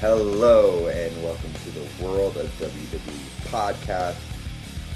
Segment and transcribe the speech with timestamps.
[0.00, 4.14] Hello and welcome to the World of WWE podcast.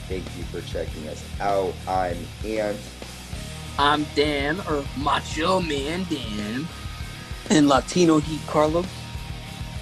[0.08, 1.74] Thank you for checking us out.
[1.86, 2.78] I'm Ant.
[3.78, 6.66] I'm Dan, or Macho Man Dan.
[7.50, 8.86] And Latino Heat Carlos.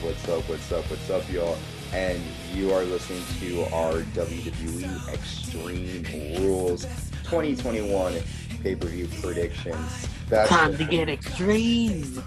[0.00, 1.57] What's up, what's up, what's up, y'all?
[1.93, 2.20] And
[2.52, 6.84] you are listening to our WWE Extreme Rules
[7.25, 8.14] 2021
[8.62, 10.09] pay per view predictions.
[10.27, 12.23] Special, Time to get extreme.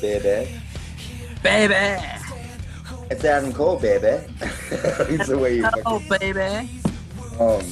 [0.00, 0.50] baby.
[1.42, 2.25] Baby!
[3.10, 4.06] It's Adam Cole, baby.
[4.70, 6.68] it's the way you Oh, baby!
[7.38, 7.62] um.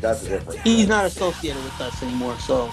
[0.00, 0.60] That's different.
[0.60, 2.70] He's not associated with us anymore, so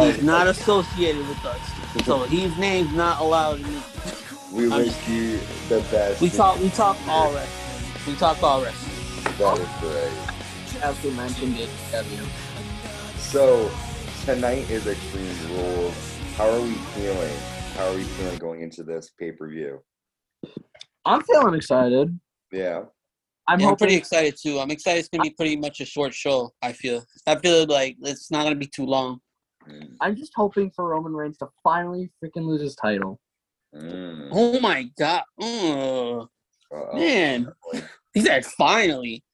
[0.00, 2.04] he's not associated with us.
[2.04, 4.52] So his name's not allowed in this.
[4.52, 6.20] We I'm wish you the best.
[6.20, 8.04] We talk we talk all wrestling.
[8.06, 9.36] We talk all wrestling.
[9.38, 10.82] That is great.
[10.82, 12.22] As we mentioned it, W.
[13.16, 13.70] So
[14.24, 15.94] tonight is Extreme Rules.
[16.36, 17.32] How are we feeling?
[17.74, 19.82] How are you feeling going into this pay per view?
[21.04, 22.18] I'm feeling excited.
[22.52, 22.82] Yeah.
[23.48, 24.60] I'm Yeah, I'm pretty excited too.
[24.60, 27.02] I'm excited it's gonna be pretty much a short show, I feel.
[27.26, 29.20] I feel like it's not gonna be too long.
[29.68, 29.94] Mm.
[30.00, 33.18] I'm just hoping for Roman Reigns to finally freaking lose his title.
[33.74, 34.28] Mm.
[34.32, 35.22] Oh my god.
[35.40, 36.28] Oh,
[36.72, 36.98] Uh-oh.
[36.98, 37.52] man.
[38.12, 39.24] He said finally.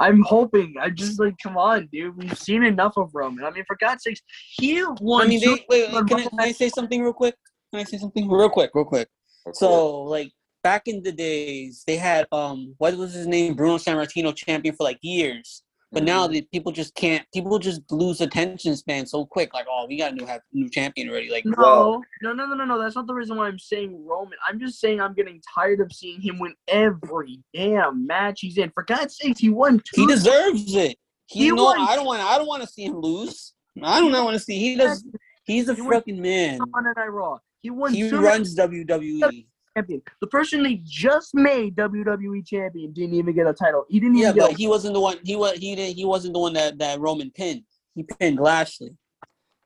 [0.00, 0.74] I'm hoping.
[0.80, 2.16] I just like, come on, dude.
[2.16, 3.44] We've seen enough of Roman.
[3.44, 4.20] I mean, for God's sakes,
[4.56, 5.26] he won.
[5.26, 7.34] I mean, two- they, wait, wait, can, I, can I say something real quick?
[7.72, 9.08] Can I say something real quick, real quick?
[9.46, 9.58] Of course.
[9.58, 10.30] So, like
[10.62, 14.84] back in the days, they had um, what was his name, Bruno Sammartino, champion for
[14.84, 15.62] like years.
[15.90, 16.32] But now Mhm.
[16.32, 17.24] the people just can't.
[17.34, 19.52] People just lose attention span so quick.
[19.54, 21.30] Like, oh, we got a new have new champion already.
[21.30, 22.78] Like, No, Well- no, no, no, no, no.
[22.78, 24.38] That's not the reason why I'm saying Roman.
[24.46, 28.70] I'm just saying I'm getting tired of seeing him win every damn match he's in.
[28.70, 30.02] For God's sakes, he won two.
[30.02, 30.98] he deserves it.
[31.26, 32.20] He, He no, won- I don't want.
[32.22, 33.54] I don't want to see him lose.
[33.82, 34.58] I do not want to see.
[34.58, 35.02] He does.
[35.44, 36.60] He's a He won- fucking man.
[36.74, 37.38] on Night Raw.
[37.62, 39.46] He won He runs WWE.
[39.76, 40.02] champion.
[40.20, 43.84] The person they just made WWE champion didn't even get a title.
[43.88, 45.16] He didn't Yeah, even get but he wasn't the one.
[45.24, 45.56] He was.
[45.58, 45.96] He didn't.
[45.96, 47.62] He wasn't the one that that Roman pinned.
[47.94, 48.96] He pinned Lashley.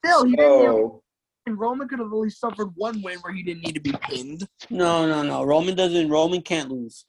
[0.05, 0.25] still.
[0.25, 0.63] He didn't.
[0.63, 0.91] Even,
[1.47, 3.93] and Roman could have at least suffered one win where he didn't need to be
[4.03, 4.47] pinned.
[4.69, 5.45] No, no, no.
[5.45, 6.09] Roman doesn't.
[6.11, 7.05] Roman can't lose.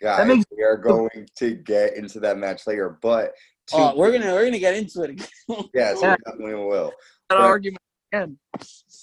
[0.00, 3.32] guys, makes- we are going to get into that match later, but
[3.66, 5.10] two- Oh, we're gonna we're gonna get into it.
[5.10, 5.26] Again.
[5.74, 6.16] yes, Yeah.
[6.16, 6.88] we definitely will.
[7.30, 7.82] That But- argument
[8.12, 8.38] again.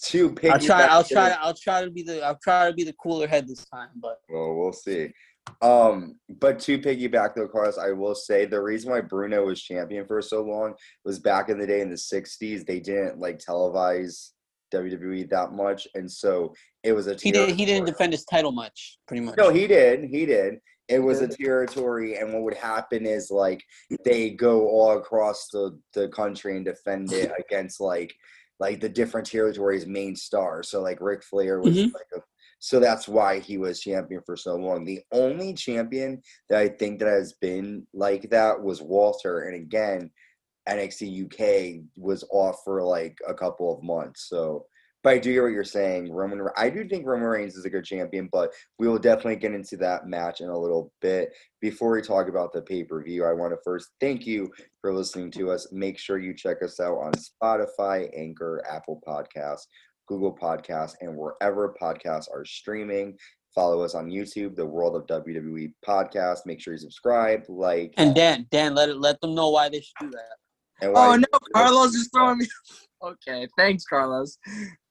[0.03, 0.85] Two I'll try.
[0.85, 1.29] I'll try.
[1.39, 2.23] I'll try to be the.
[2.23, 3.89] I'll try to be the cooler head this time.
[4.01, 5.12] But Well, we'll see.
[5.62, 10.06] Um, but to piggyback though, Carlos, I will say the reason why Bruno was champion
[10.07, 10.73] for so long
[11.06, 12.66] was back in the day in the '60s.
[12.66, 14.29] They didn't like televise
[14.73, 17.16] WWE that much, and so it was a.
[17.16, 17.56] he didn't.
[17.56, 18.97] He didn't defend his title much.
[19.07, 19.38] Pretty much.
[19.38, 20.06] No, he did.
[20.06, 20.56] He did.
[20.88, 23.63] It was a territory, and what would happen is like
[24.03, 28.13] they go all across the, the country and defend it against like
[28.61, 30.69] like the different territories' main stars.
[30.69, 31.94] So like Ric Flair was Mhm.
[31.94, 32.19] like a,
[32.59, 34.85] so that's why he was champion for so long.
[34.85, 40.11] The only champion that I think that has been like that was Walter, and again,
[40.69, 41.44] NXT UK
[41.97, 44.29] was off for like a couple of months.
[44.29, 44.67] So,
[45.03, 46.47] but I do hear what you're saying, Roman.
[46.57, 49.78] I do think Roman Reigns is a good champion, but we will definitely get into
[49.78, 51.34] that match in a little bit.
[51.59, 54.94] Before we talk about the pay per view, I want to first thank you for
[54.94, 55.67] listening to us.
[55.72, 59.66] Make sure you check us out on Spotify, Anchor, Apple Podcasts,
[60.07, 63.18] Google Podcasts, and wherever podcasts are streaming.
[63.56, 66.39] Follow us on YouTube, the World of WWE podcast.
[66.45, 69.81] Make sure you subscribe, like, And Dan, Dan, let it let them know why they
[69.81, 70.85] should do that.
[70.85, 72.47] and Oh no, Carlos is throwing me.
[73.03, 74.38] Okay, thanks, Carlos.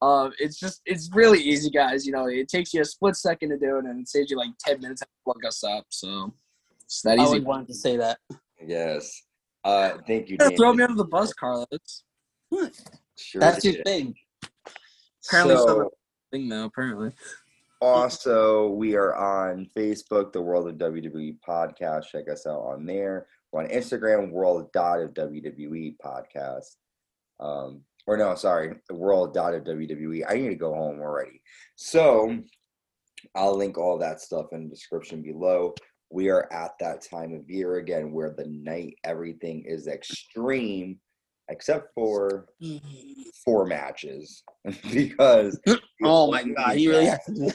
[0.03, 2.05] Um, it's just it's really easy, guys.
[2.07, 4.37] You know, it takes you a split second to do it, and it saves you
[4.37, 5.85] like ten minutes to plug us up.
[5.91, 6.33] So
[6.83, 7.27] it's that I easy.
[7.27, 8.19] always wanted to say that.
[8.67, 9.23] Yes.
[9.63, 10.37] Uh, thank you.
[10.41, 11.67] You're throw me under the bus, Carlos.
[13.17, 14.15] Sure That's your thing.
[15.29, 15.67] Apparently so.
[15.67, 15.91] So,
[16.33, 17.11] Thing though, apparently.
[17.81, 22.05] also, we are on Facebook, the World of WWE podcast.
[22.11, 23.27] Check us out on there.
[23.53, 26.77] We're on Instagram, World Dot of WWE podcast.
[27.41, 30.25] Um, or no, sorry, the World Dot of WWE.
[30.29, 31.41] I need to go home already.
[31.77, 32.39] So
[33.35, 35.75] I'll link all that stuff in the description below.
[36.11, 40.99] We are at that time of year again where the night everything is extreme,
[41.49, 43.23] except for mm-hmm.
[43.45, 44.43] four matches
[44.93, 45.59] because
[46.03, 47.53] Oh my only god, he really has to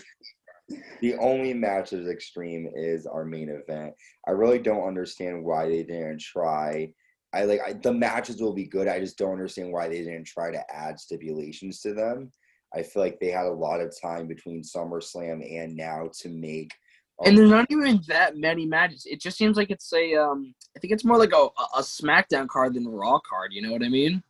[1.01, 3.93] the only match that's extreme is our main event.
[4.27, 6.91] I really don't understand why they didn't try.
[7.35, 8.87] I like I, the matches will be good.
[8.87, 12.31] I just don't understand why they didn't try to add stipulations to them.
[12.73, 16.71] I feel like they had a lot of time between SummerSlam and now to make.
[17.19, 19.05] um, And there's not even that many matches.
[19.05, 20.55] It just seems like it's a um.
[20.75, 21.47] I think it's more like a
[21.77, 23.53] a SmackDown card than a Raw card.
[23.53, 24.23] You know what I mean?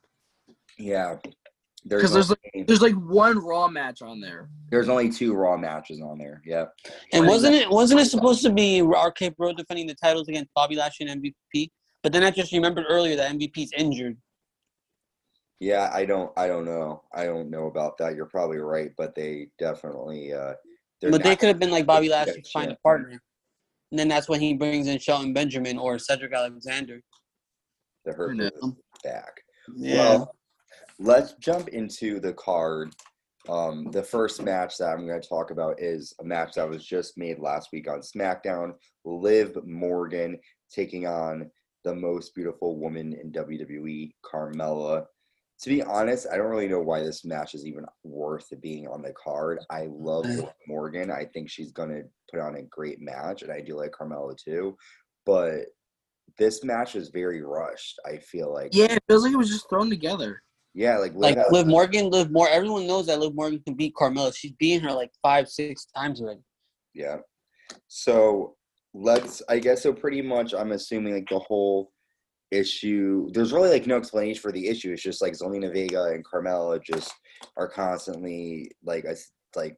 [0.78, 1.18] Yeah.
[1.88, 4.50] There's there's only, There's like one Raw match on there.
[4.72, 6.42] there's only two Raw matches on there.
[6.44, 6.66] Yeah.
[7.14, 10.76] And wasn't it wasn't it supposed to be RK Bro defending the titles against Bobby
[10.76, 11.70] Lashley and MVP?
[12.06, 14.16] But then I just remembered earlier that MVP's injured.
[15.60, 17.02] Yeah, I don't I don't know.
[17.16, 18.14] I don't know about that.
[18.14, 20.54] You're probably right, but they definitely uh
[21.02, 23.20] But they could have been like Bobby Yeah, Lashley to find a partner.
[23.90, 27.02] And then that's when he brings in Shelton Benjamin or Cedric Alexander.
[28.06, 28.52] the hurt I know.
[28.54, 28.74] is
[29.04, 29.42] back.
[29.76, 29.96] Yeah.
[29.96, 30.36] Well,
[31.00, 32.94] let's jump into the card.
[33.50, 36.86] Um, the first match that I'm going to talk about is a match that was
[36.86, 38.74] just made last week on SmackDown.
[39.06, 40.38] Liv Morgan
[40.72, 41.50] taking on
[41.86, 45.06] the most beautiful woman in WWE, Carmella.
[45.62, 49.02] To be honest, I don't really know why this match is even worth being on
[49.02, 49.60] the card.
[49.72, 50.26] I love
[50.68, 51.10] Morgan.
[51.10, 54.36] I think she's going to put on a great match, and I do like Carmella
[54.36, 54.76] too.
[55.26, 55.68] But
[56.38, 57.98] this match is very rushed.
[58.06, 60.42] I feel like Yeah, it feels like it was just thrown together.
[60.74, 62.50] yeah, like Liv like Liv Morgan, Liv More.
[62.50, 64.36] Everyone knows that Liv Morgan can beat Carmella.
[64.36, 66.42] She's beaten her like five, six times already.
[66.94, 67.18] Yeah.
[67.88, 68.56] So
[68.98, 71.92] let's I guess so pretty much I'm assuming like the whole
[72.52, 74.94] issue there's really like no explanation for the issue.
[74.94, 77.14] It's just like Zelina Vega and Carmella just
[77.58, 79.16] are constantly like I
[79.60, 79.78] like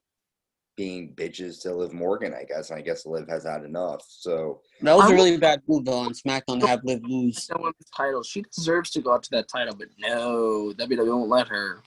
[0.76, 2.70] being bitches to Liv Morgan, I guess.
[2.70, 4.06] And I guess Liv has had enough.
[4.08, 7.00] So That was I a would- really bad move though on SmackDown to have Liv
[7.04, 7.48] lose.
[7.48, 8.22] That women's title.
[8.22, 11.80] She deserves to go up to that title, but no, WWE won't let her.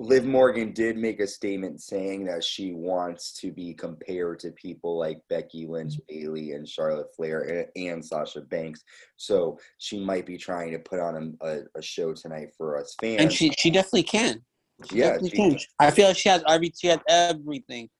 [0.00, 4.96] Liv Morgan did make a statement saying that she wants to be compared to people
[4.98, 7.42] like Becky Lynch, Bayley, and Charlotte Flair
[7.76, 8.82] and, and Sasha Banks.
[9.18, 12.96] So she might be trying to put on a, a, a show tonight for us
[12.98, 13.20] fans.
[13.20, 14.40] And she she definitely can.
[14.88, 15.58] She yeah, definitely she- can.
[15.80, 17.90] I feel like she has every she has everything.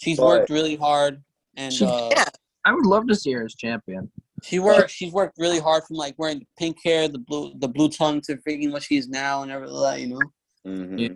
[0.00, 1.22] She's But- worked really hard
[1.58, 2.24] and She, uh, yeah,
[2.64, 4.10] I would love to see her as champion.
[4.42, 7.68] she worked she's worked really hard from like wearing the pink hair, the blue the
[7.68, 10.20] blue tongue to freaking what she is now and everything like that, you know.
[10.66, 10.98] Mhm.
[10.98, 11.08] Yeah.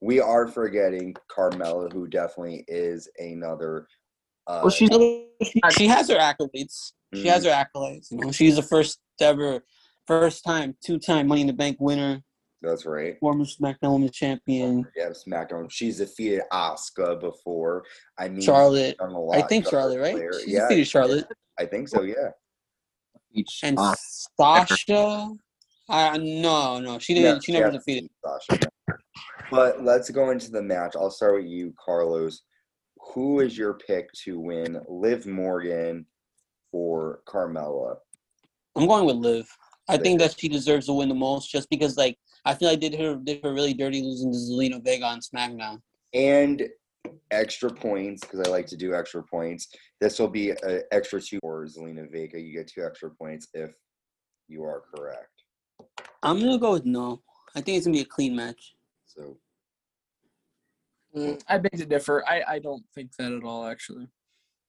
[0.00, 3.86] We are forgetting Carmella, who definitely is another.
[4.46, 6.92] Uh, Well, she's She, she has her accolades.
[7.14, 8.10] She has her accolades.
[8.10, 9.64] You know, she's the first ever,
[10.06, 12.22] first time, two time Money in the Bank winner,
[12.60, 13.18] that's right.
[13.20, 15.70] former SmackDown Women's Champion, Yeah, SmackDown.
[15.70, 17.84] She's defeated Asuka before.
[18.18, 18.96] I mean, Charlotte.
[19.00, 19.36] a lot.
[19.36, 20.14] I think Charlotte, right?
[20.14, 20.32] Flair.
[20.40, 21.26] She Yeah, defeated Charlotte
[21.58, 22.02] I think so.
[22.02, 22.30] Yeah.
[23.62, 23.94] and uh,
[24.40, 25.30] Sasha.
[25.88, 27.34] I no, no, she didn't.
[27.34, 28.08] No, she never hasn't defeated.
[28.08, 28.12] beat
[28.48, 28.68] Sasha.
[29.54, 30.96] But let's go into the match.
[30.96, 32.42] I'll start with you, Carlos.
[33.14, 34.80] Who is your pick to win?
[34.88, 36.06] Liv Morgan
[36.72, 37.98] or Carmella?
[38.74, 39.48] I'm going with Liv.
[39.88, 42.80] I think that she deserves to win the most, just because like I feel like
[42.80, 45.80] did her did her really dirty losing to Zelina Vega on SmackDown.
[46.14, 46.68] And
[47.30, 49.68] extra points because I like to do extra points.
[50.00, 52.40] This will be an extra two for Zelina Vega.
[52.40, 53.70] You get two extra points if
[54.48, 55.44] you are correct.
[56.24, 57.22] I'm gonna go with no.
[57.54, 58.74] I think it's gonna be a clean match.
[59.06, 59.36] So
[61.14, 62.24] mm, I beg to differ.
[62.26, 64.08] I, I don't think that at all, actually.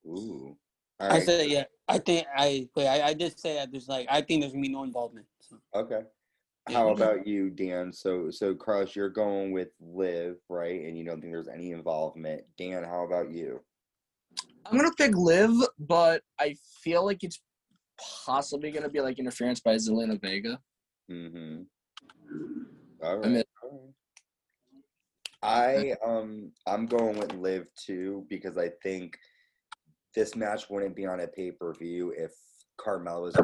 [0.06, 0.56] ooh.
[1.00, 1.65] All I said yeah.
[1.88, 2.88] I think I wait.
[2.88, 5.25] I, I did say that there's like I think there's gonna be no involvement.
[5.42, 5.57] So.
[5.75, 6.01] Okay.
[6.69, 7.94] How about you, Dan?
[7.94, 10.81] So, so Carlos, you're going with Liv, right?
[10.81, 12.42] And you don't think there's any involvement.
[12.57, 13.62] Dan, how about you?
[14.65, 17.39] I'm gonna pick Liv, but I feel like it's
[18.25, 20.59] possibly gonna be like interference by Zelina Vega.
[21.12, 21.62] Mm-hmm.
[23.03, 23.44] All I mean- all right.
[25.47, 29.16] I um I'm going with Liv too because I think
[30.16, 32.31] this match wouldn't be on a pay per view if
[32.80, 33.35] Carmella was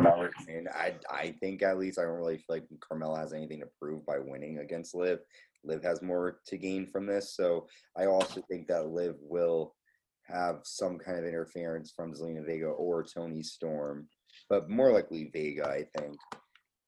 [0.47, 0.67] in.
[0.73, 4.03] I I think at least I don't really feel like Carmella has anything to prove
[4.05, 5.19] by winning against Liv.
[5.63, 9.75] Liv has more to gain from this, so I also think that Liv will
[10.23, 14.07] have some kind of interference from Zelina Vega or Toni Storm,
[14.49, 16.17] but more likely Vega, I think.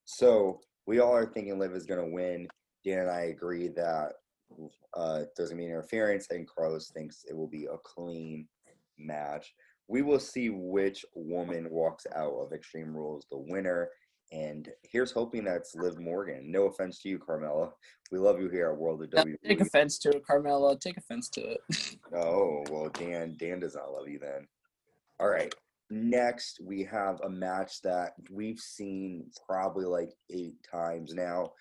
[0.05, 2.47] So we all are thinking Liv is going to win.
[2.83, 4.13] Dan and I agree that
[4.95, 8.47] uh, to be interference, and Carlos thinks it will be a clean
[8.97, 9.53] match.
[9.87, 13.89] We will see which woman walks out of Extreme Rules the winner.
[14.31, 16.49] And here's hoping that's Liv Morgan.
[16.51, 17.71] No offense to you, Carmella.
[18.11, 19.35] We love you here at World of No, WWE.
[19.45, 20.79] take offense to it, Carmella.
[20.79, 21.59] Take offense to it.
[22.15, 24.47] Oh, well, Dan, Dan does not love you then.
[25.19, 25.53] All right.
[25.89, 31.51] Next, we have a match that we've seen probably like eight times now.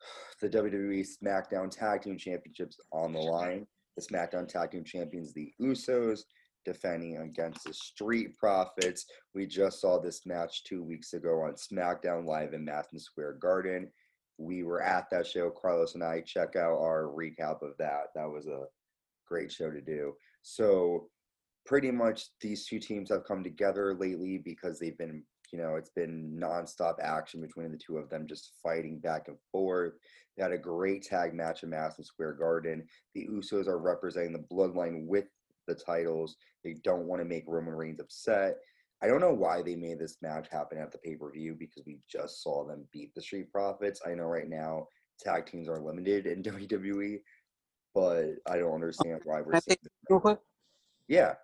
[0.40, 3.66] The WWE SmackDown Tag Team Championships on the line.
[3.96, 6.20] The SmackDown Tag Team Champions, the Usos,
[6.64, 9.04] defending against the Street Profits.
[9.34, 13.90] We just saw this match two weeks ago on SmackDown Live in Madison Square Garden.
[14.38, 15.50] We were at that show.
[15.50, 18.08] Carlos and I check out our recap of that.
[18.14, 18.66] That was a
[19.26, 20.12] great show to do.
[20.42, 21.08] So
[21.66, 25.90] pretty much these two teams have come together lately because they've been you know, it's
[25.90, 29.94] been nonstop action between the two of them, just fighting back and forth.
[30.36, 32.86] They had a great tag match in Madison Square Garden.
[33.14, 35.24] The Usos are representing the bloodline with
[35.66, 36.36] the titles.
[36.64, 38.56] They don't want to make Roman Reigns upset.
[39.02, 41.84] I don't know why they made this match happen at the pay per view because
[41.86, 44.00] we just saw them beat the Street Profits.
[44.04, 44.88] I know right now
[45.20, 47.20] tag teams are limited in WWE,
[47.94, 49.60] but I don't understand why we're.
[49.60, 49.78] Seeing
[50.10, 50.38] real quick?
[51.06, 51.34] Yeah,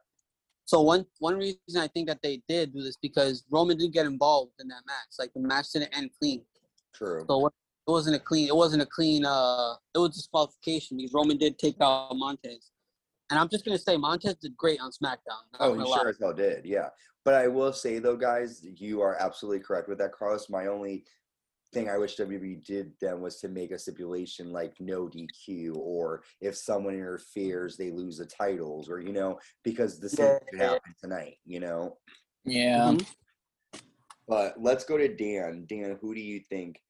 [0.67, 4.07] So one one reason I think that they did do this because Roman didn't get
[4.07, 5.19] involved in that match.
[5.19, 6.43] Like the match didn't end clean.
[6.95, 7.25] true.
[7.29, 8.49] So it wasn't a clean.
[8.49, 9.27] It wasn't a clean.
[9.27, 12.71] Uh, it was disqualification because Roman did take out Montez.
[13.31, 15.43] And I'm just gonna say Montez did great on SmackDown.
[15.61, 16.65] Oh, he sure as hell did.
[16.65, 16.89] Yeah.
[17.25, 20.49] But I will say though, guys, you are absolutely correct with that, Carlos.
[20.49, 21.05] My only
[21.75, 26.23] thing I wish WWE did then was to make a stipulation like no DQ or
[26.41, 30.39] if someone interferes, they lose the titles or you know, because the same Yeah.
[30.51, 31.99] could happen tonight, you know.
[32.45, 32.93] Yeah.
[32.93, 33.07] Mhm.
[34.27, 35.67] But let's go to Dan.
[35.69, 36.81] Dan, who do you think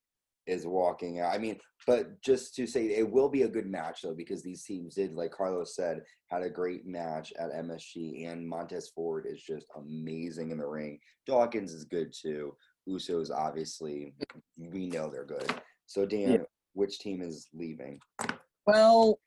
[0.47, 1.35] is walking out?
[1.35, 4.65] I mean, but just to say it will be a good match though, because these
[4.65, 9.43] teams did, like Carlos said, had a great match at MSG, and Montez Ford is
[9.43, 11.01] just amazing in the ring.
[11.27, 12.57] Dawkins is good too.
[12.89, 14.15] Usos, obviously,
[14.57, 15.53] we know they're good.
[15.87, 16.45] So Dan, Yeah.
[16.75, 18.01] which team is leaving?
[18.67, 19.19] Well,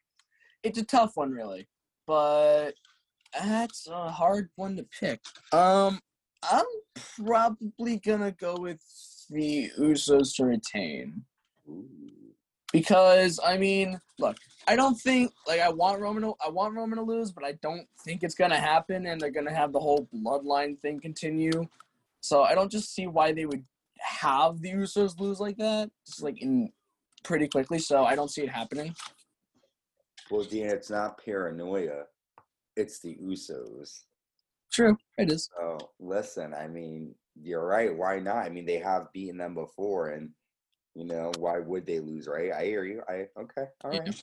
[0.63, 1.67] it's a tough one, really,
[2.05, 2.73] but
[3.33, 5.21] that's a hard one to pick.
[5.51, 6.01] Um,
[6.43, 6.65] I'm
[7.25, 8.81] probably gonna go with
[9.29, 11.25] the Usos to retain
[11.67, 12.33] Ooh.
[12.71, 14.37] because I mean, look,
[14.67, 16.23] I don't think like I want Roman.
[16.23, 19.31] To, I want Roman to lose, but I don't think it's gonna happen, and they're
[19.31, 21.67] gonna have the whole bloodline thing continue.
[22.27, 23.63] So I don't just see why they would
[23.99, 26.69] have the Usos lose like that, just like in
[27.23, 27.79] pretty quickly.
[27.79, 28.93] So I don't see it happening.
[30.29, 32.03] Well, Dan, it's not paranoia;
[32.75, 34.01] it's the Usos.
[34.73, 35.49] True, it is.
[35.59, 37.95] Oh, listen, I mean, you're right.
[37.95, 38.37] Why not?
[38.37, 40.29] I mean, they have beaten them before, and
[40.95, 42.51] you know, why would they lose, right?
[42.51, 43.01] I hear you.
[43.07, 43.99] I okay, All mm-hmm.
[43.99, 44.07] right.
[44.07, 44.21] Yeah.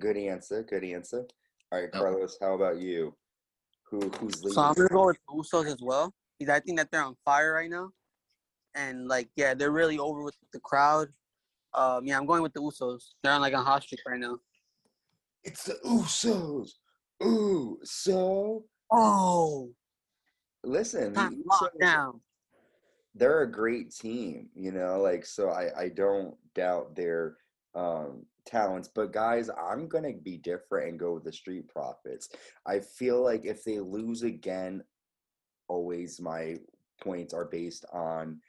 [0.00, 0.64] Good answer.
[0.64, 1.26] Good answer.
[1.70, 2.02] All right, Yep.
[2.02, 3.14] Carlos, how about you?
[3.90, 4.54] Who who's leading?
[4.54, 6.12] So I'm gonna go with the Usos as well.
[6.48, 7.90] I think that they're on fire right now,
[8.74, 11.08] and like yeah, they're really over with the crowd.
[11.74, 13.14] Um, yeah, I'm going with the Usos.
[13.22, 14.38] They're on like a hot streak right now.
[15.44, 16.70] It's the Usos.
[17.22, 19.70] Ooh, so Oh,
[20.64, 22.20] listen, time
[23.14, 27.36] they're a great team, you know, like so I I don't doubt their
[27.74, 32.30] um talents, but guys, I'm going to be different and go with the Street Profits.
[32.66, 34.82] I feel like if they lose again,
[35.68, 36.56] always my
[37.02, 38.40] points are based on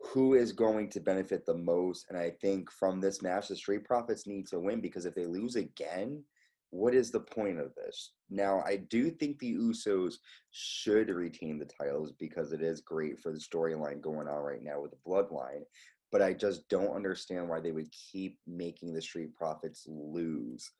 [0.00, 3.84] who is going to benefit the most and I think from this match the Street
[3.84, 6.24] Profits need to win because if they lose again,
[6.72, 8.12] what is the point of this?
[8.30, 10.14] Now, I do think the Usos
[10.52, 14.80] should retain the titles because it is great for the storyline going on right now
[14.80, 15.64] with the bloodline.
[16.10, 20.70] But I just don't understand why they would keep making the Street Profits lose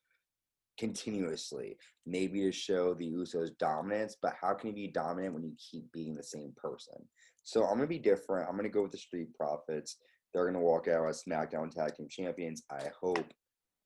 [0.83, 1.77] continuously.
[2.07, 5.85] Maybe to show the Usos dominance, but how can you be dominant when you keep
[5.93, 6.97] being the same person?
[7.45, 8.49] So I'm gonna be different.
[8.49, 9.99] I'm gonna go with the Street Profits.
[10.35, 12.65] They're gonna walk out as SmackDown Tag Team Champions.
[12.69, 13.33] I hope,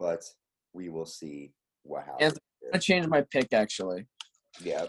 [0.00, 0.24] but
[0.72, 2.32] we will see what happens.
[2.64, 4.06] I'm gonna change my pick actually.
[4.62, 4.86] Yeah.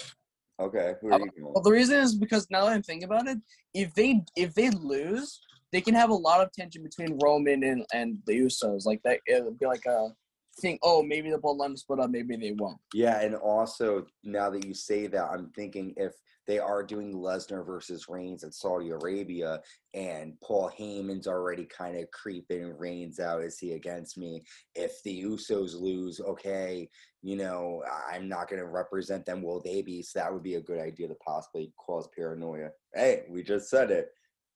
[0.62, 0.94] Okay.
[1.02, 1.52] Who are uh, you?
[1.54, 3.38] Well, the reason is because now that I'm thinking about it,
[3.74, 5.42] if they if they lose,
[5.74, 8.86] they can have a lot of tension between Roman and and the Usos.
[8.86, 10.14] Like that, it'll be like a
[10.62, 10.80] thing.
[10.84, 12.10] Oh, maybe the bloodline split up.
[12.10, 12.80] Maybe they won't.
[12.94, 16.14] Yeah, and also now that you say that, I'm thinking if
[16.48, 19.62] they are doing Lesnar versus Reigns in Saudi Arabia,
[19.94, 24.44] and Paul Heyman's already kind of creeping Reigns out, is he against me?
[24.74, 26.90] If the Usos lose, okay,
[27.22, 29.42] you know, I'm not going to represent them.
[29.42, 30.02] Will they be?
[30.02, 32.70] So that would be a good idea to possibly cause paranoia.
[32.94, 34.10] Hey, we just said it.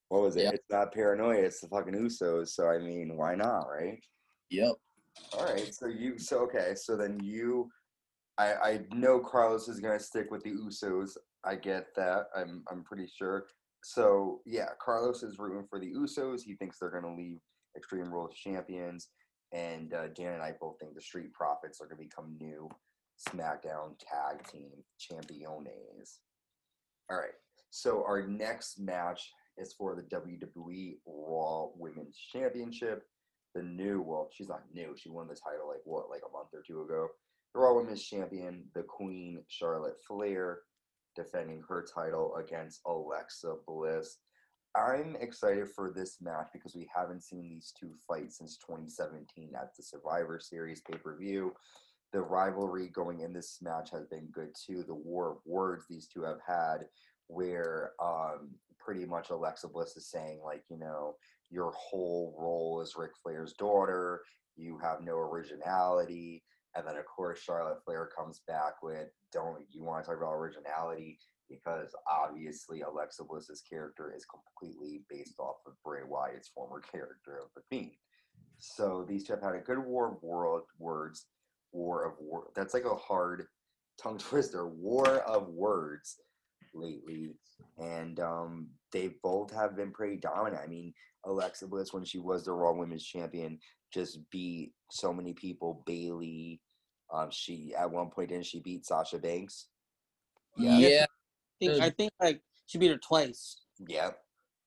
[0.07, 0.43] What was it?
[0.43, 0.51] Yeah.
[0.53, 1.41] It's not paranoia.
[1.41, 2.49] It's the fucking Usos.
[2.49, 3.99] So I mean, why not, right?
[4.49, 4.73] Yep.
[5.33, 7.69] All right, so you so okay, so then you
[8.37, 11.17] I I know Carlos is gonna stick with the Usos.
[11.45, 12.27] I get that.
[12.35, 13.47] I'm I'm pretty sure.
[13.83, 16.41] So yeah, Carlos is rooting for the Usos.
[16.43, 17.39] He thinks they're gonna leave
[17.75, 19.09] Extreme Rules champions,
[19.53, 22.69] and uh, Dan and I both think the Street Profits are gonna become new
[23.29, 26.19] SmackDown Tag Team Championes.
[27.09, 27.33] All right,
[27.69, 33.03] so our next match is for the WWE Raw Women's Championship
[33.53, 36.49] the new well she's not new she won the title like what like a month
[36.53, 37.07] or two ago.
[37.53, 40.59] The raw women's champion the queen charlotte flair
[41.15, 44.17] defending her title against alexa bliss.
[44.75, 49.75] I'm excited for this match because we haven't seen these two fight since 2017 at
[49.75, 51.53] the survivor series pay-per-view.
[52.13, 54.83] The rivalry going in this match has been good too.
[54.87, 56.85] The war of words these two have had
[57.27, 61.15] where um, pretty much Alexa Bliss is saying like, you know,
[61.51, 64.21] your whole role is Ric Flair's daughter.
[64.55, 66.43] You have no originality.
[66.75, 70.33] And then of course Charlotte Flair comes back with, "Don't you want to talk about
[70.33, 77.37] originality?" Because obviously Alexa Bliss's character is completely based off of Bray Wyatt's former character
[77.37, 77.91] of the Fiend.
[78.57, 81.27] So these two have had a good war of world words,
[81.73, 82.51] war of war.
[82.55, 83.47] That's like a hard
[84.01, 84.67] tongue twister.
[84.67, 86.21] War of words
[86.73, 87.35] lately,
[87.77, 90.61] and um, they both have been pretty dominant.
[90.63, 90.93] I mean,
[91.25, 93.59] Alexa Bliss when she was the Raw Women's Champion
[93.93, 95.83] just beat so many people.
[95.85, 96.61] Bayley,
[97.13, 99.67] um, she at one point didn't she beat Sasha Banks?
[100.57, 101.05] Yeah.
[101.61, 103.61] I think, I think like she beat her twice.
[103.87, 104.17] Yep.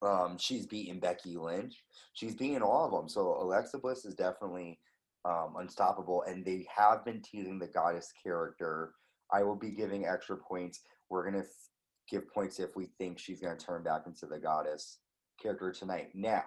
[0.02, 1.82] Um, she's beaten Becky Lynch.
[2.12, 3.08] She's beaten all of them.
[3.08, 4.78] So Alexa Bliss is definitely
[5.24, 8.92] um, unstoppable, and they have been teasing the goddess character.
[9.32, 10.80] I will be giving extra points.
[11.08, 11.70] We're gonna f-
[12.08, 14.98] give points if we think she's gonna turn back into the goddess
[15.40, 16.10] character tonight.
[16.14, 16.44] Now,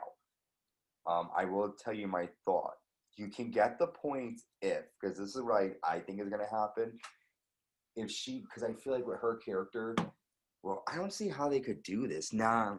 [1.06, 2.74] um, I will tell you my thought.
[3.16, 6.46] You can get the points if, because this is what I, I think is gonna
[6.50, 6.98] happen.
[7.96, 9.96] If she, because I feel like with her character,
[10.64, 12.34] well, I don't see how they could do this.
[12.34, 12.78] Nah.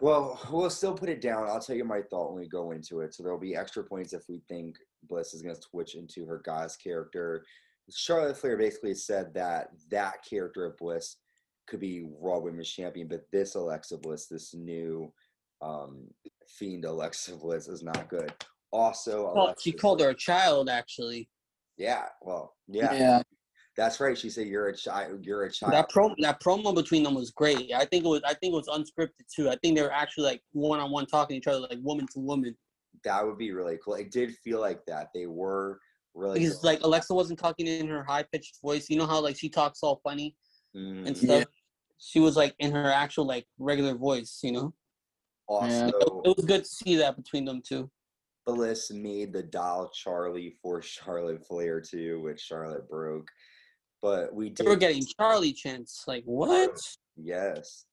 [0.00, 1.48] Well, we'll still put it down.
[1.48, 3.14] I'll tell you my thought when we go into it.
[3.14, 4.76] So there'll be extra points if we think
[5.08, 7.44] Bliss is going to switch into her goddess character.
[7.90, 11.16] Charlotte Flair basically said that that character of Bliss
[11.68, 15.12] could be Raw Women's Champion, but this Alexa Bliss, this new
[15.60, 16.08] um,
[16.58, 18.32] fiend Alexa Bliss, is not good.
[18.72, 21.28] Also, Well, Alexa she called her a child, actually.
[21.76, 23.22] Yeah, well, yeah, Yeah.
[23.76, 24.16] that's right.
[24.16, 25.24] She said you're a child.
[25.24, 25.72] You're a child.
[25.72, 27.72] That pro that promo between them was great.
[27.74, 29.48] I think it was I think it was unscripted too.
[29.50, 32.06] I think they were actually like one on one talking to each other like woman
[32.12, 32.56] to woman.
[33.04, 33.94] that would be really cool.
[33.94, 35.08] It did feel like that.
[35.14, 35.80] They were
[36.14, 38.88] really Because going- like Alexa wasn't talking in her high pitched voice.
[38.90, 40.36] You know how like she talks all funny
[40.74, 41.06] Mhm.
[41.06, 41.40] and Yeah.
[41.40, 41.54] stuff.
[41.98, 44.40] She was like in her actual like regular voice.
[44.42, 44.74] You know,
[45.46, 47.90] also it was good to see that between them two.
[48.44, 53.30] Bliss made the doll Charlie for Charlotte Flair too, which Charlotte broke.
[54.00, 56.02] But we They did were getting Charlie chance.
[56.08, 56.76] Like what?
[57.16, 57.86] yes.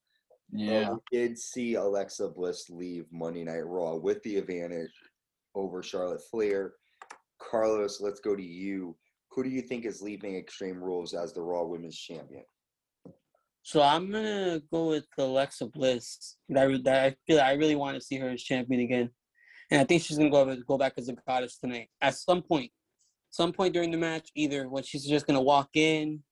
[0.52, 0.94] But Yeah.
[0.94, 4.92] we did see Alexa Bliss leave Monday Night Raw with the advantage
[5.54, 6.74] over Charlotte Flair.
[7.38, 8.98] Carlos, let's go to you.
[9.32, 12.44] Who do you think is leaving Extreme Rules as the Raw Women's Champion?
[13.64, 16.38] So I'm gonna go with Alexa Bliss.
[16.50, 19.10] That, I- that I feel I really want to see her as champion again,
[19.70, 22.72] and I think she's gonna go go back as a goddess tonight at some point.
[23.32, 26.24] Some point during the match, either when she's just gonna walk in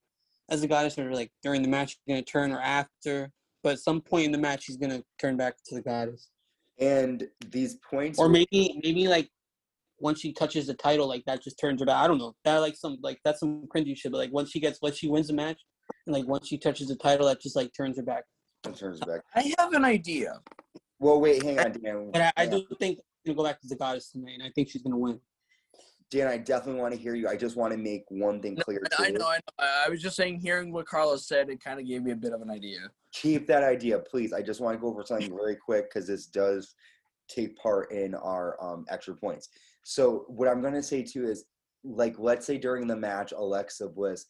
[0.49, 3.31] as a goddess, or like during the match, she's gonna turn or after.
[3.63, 6.29] But at some point in the match, she's gonna turn back to the goddess,
[6.79, 9.29] And these points or maybe maybe like
[9.99, 11.97] once she touches the title, like that just turns her back.
[11.97, 12.35] I don't know.
[12.45, 14.11] That like some like that's some cringy shit.
[14.11, 15.59] But like once she gets once she wins the match,
[16.07, 18.23] and like once she touches the title, that just like turns her back.
[18.65, 19.21] in terms of back.
[19.35, 20.39] I have an idea.
[20.99, 22.09] Well, wait, hang on, Dan.
[22.11, 22.59] But I, I Hang on.
[22.61, 24.97] do think she's gonna go back to the goddess tonight, and I think she's gonna
[24.97, 25.19] win.
[26.09, 27.27] Dan, I definitely want to hear you.
[27.27, 28.81] I just want to make one thing No, clear.
[28.97, 29.49] I know, I know.
[29.59, 32.15] I I was just saying, hearing what Carlos said, it kind of gave me a
[32.15, 32.79] bit of an idea.
[33.11, 34.31] Keep that idea, please.
[34.31, 36.73] I just want to go over something very quick because this does
[37.27, 39.49] take part in our um, extra points.
[39.83, 41.43] So, what I'm going to say too is,
[41.83, 44.25] like, let's say during the match, Alexa Bliss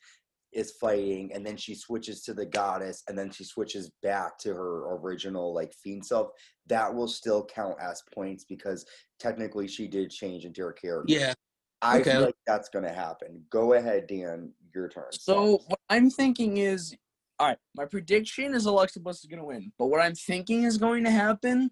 [0.58, 4.50] is fighting, and then she switches to the goddess, and then she switches back to
[4.50, 6.30] her original like fiend self.
[6.66, 8.84] That will still count as points because
[9.20, 11.14] technically she did change into her character.
[11.14, 11.34] Yeah.
[11.84, 12.12] I okay.
[12.12, 13.44] feel like that's going to happen.
[13.52, 14.52] Go ahead, Dan.
[14.74, 15.06] Your turn.
[15.12, 16.96] So what I'm thinking is,
[17.38, 19.72] all right, my prediction is Alexa Bliss is gonna win.
[19.78, 21.70] But what I'm thinking is going to happen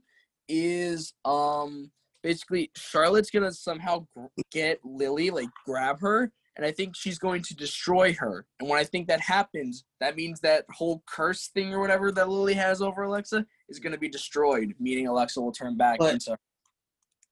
[0.47, 4.05] is, um, basically Charlotte's gonna somehow
[4.51, 8.45] get Lily, like grab her, and I think she's going to destroy her.
[8.59, 12.29] And when I think that happens, that means that whole curse thing or whatever that
[12.29, 16.37] Lily has over Alexa is gonna be destroyed, meaning Alexa will turn back But- into.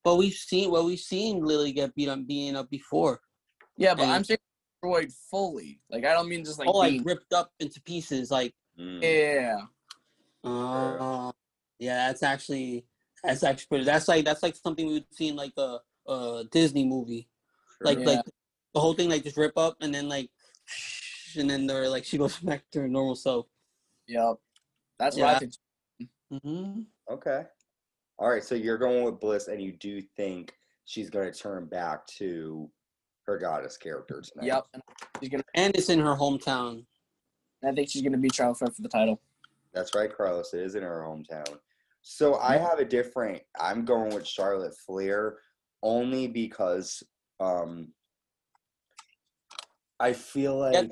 [0.04, 3.22] But we've seen well, we've seen Lily get beat up, being up before.
[3.78, 4.40] Yeah, but and- I'm saying
[4.82, 5.80] destroyed fully.
[5.90, 8.30] Like I don't mean just like oh, like ripped up into pieces.
[8.30, 9.02] Like, Mm.
[9.02, 9.62] Yeah.
[10.44, 11.32] uh,
[11.80, 12.86] yeah, that's actually
[13.24, 13.84] that's actually pretty.
[13.86, 17.30] That's like that's like something we would see in like a a Disney movie.
[17.82, 18.06] Like Yeah.
[18.06, 18.26] like
[18.74, 20.30] the whole thing like just rip up and then like,
[21.38, 23.46] and then they're like she goes back to her normal self.
[24.08, 24.38] Yep.
[25.00, 25.36] That's what Yeah.
[25.36, 26.44] I think.
[26.44, 26.82] hmm
[27.12, 27.44] Okay.
[28.20, 28.44] All right.
[28.44, 30.54] So you're going with Bliss, and you do think
[30.86, 32.70] she's going to turn back to
[33.26, 34.48] her goddess character tonight.
[34.48, 34.66] Yep.
[34.74, 34.84] And
[35.20, 35.44] she's gonna.
[35.56, 36.86] And it's in her hometown.
[37.64, 39.22] I think she's gonna be Charlotte for the title.
[39.74, 40.54] That's right, Carlos.
[40.54, 41.58] It is in her hometown.
[42.02, 43.42] So I have a different.
[43.60, 45.38] I'm going with Charlotte Flair
[45.82, 47.02] only because
[47.40, 47.90] um
[50.04, 50.84] I feel like Yeah.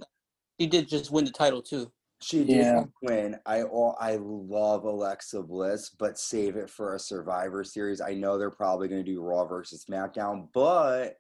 [0.60, 1.92] She did just win the title too.
[2.22, 2.84] She did Yeah.
[3.02, 3.38] win.
[3.46, 8.00] I all I love Alexa Bliss, but save it for a Survivor Series.
[8.00, 11.18] I know they're probably going to do Raw versus SmackDown, but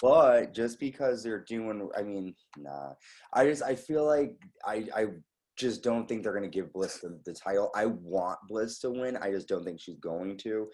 [0.00, 2.92] but just because they're doing, I mean, nah.
[3.32, 5.06] I just I feel like I I
[5.56, 7.72] just don't think they're going to give Bliss the, the title.
[7.74, 9.16] I want Bliss to win.
[9.16, 10.68] I just don't think she's going to.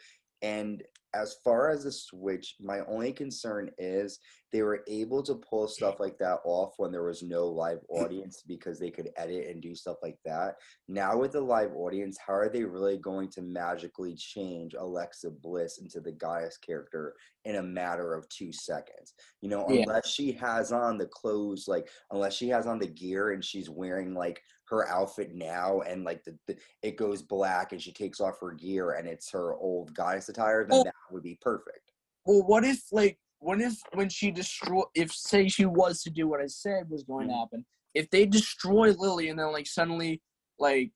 [0.45, 0.83] And
[1.15, 4.19] as far as the switch, my only concern is
[4.53, 8.43] they were able to pull stuff like that off when there was no live audience
[8.47, 10.57] because they could edit and do stuff like that.
[10.87, 15.79] Now with the live audience, how are they really going to magically change Alexa Bliss
[15.79, 19.15] into the goddess character in a matter of two seconds?
[19.41, 19.83] You know, Yeah.
[19.83, 23.71] unless she has on the clothes, like unless she has on the gear and she's
[23.71, 28.21] wearing like her outfit now and like the, the it goes black and she takes
[28.21, 31.93] off her gear and it's her old goddess attire, then Well- that would be perfect.
[32.27, 36.27] Well, what if like what if when she destroy if say she was to do
[36.27, 37.39] what I said was going to Mhm.
[37.39, 40.23] happen, if they destroy Lily and then like suddenly
[40.59, 40.91] like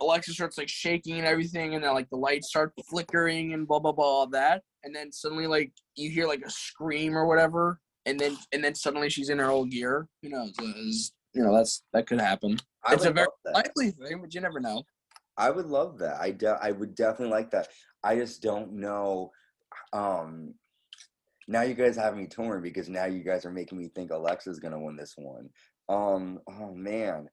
[0.00, 3.78] Alexa starts like shaking and everything and then like the lights start flickering and blah
[3.78, 7.80] blah blah all that and then suddenly like you hear like a scream or whatever
[8.04, 10.06] and then and then suddenly she's in her old gear.
[10.22, 11.12] Who knows?
[11.32, 12.58] You know that's that could happen.
[12.86, 14.82] I it's a very likely thing, but you never know.
[15.36, 16.20] I would love that.
[16.20, 17.68] I de- I would definitely like that.
[18.02, 19.30] I just don't know.
[19.92, 20.54] Um,
[21.48, 24.58] now you guys have me torn because now you guys are making me think Alexa's
[24.58, 25.48] gonna win this one.
[25.88, 27.28] Um, oh man.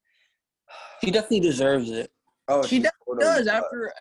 [1.03, 2.11] She definitely deserves it.
[2.47, 3.93] Oh, She she definitely totally does after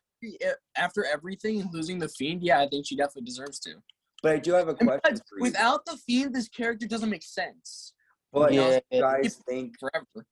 [0.76, 2.42] after everything losing the fiend.
[2.42, 3.74] Yeah, I think she definitely deserves to.
[4.22, 5.42] But I do have a question besides, for you.
[5.42, 7.92] without the fiend, this character doesn't make sense
[8.32, 8.78] but Yeah.
[8.90, 10.26] you guys think forever.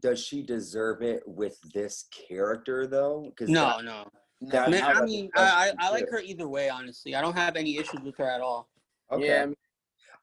[0.00, 3.26] Does she deserve it with this character though?
[3.30, 4.08] Because No, no.
[4.40, 6.68] That's Man, I mean, I, I, I like her either way.
[6.68, 8.68] Honestly, I don't have any issues with her at all.
[9.10, 9.26] okay.
[9.26, 9.56] Yeah, I mean,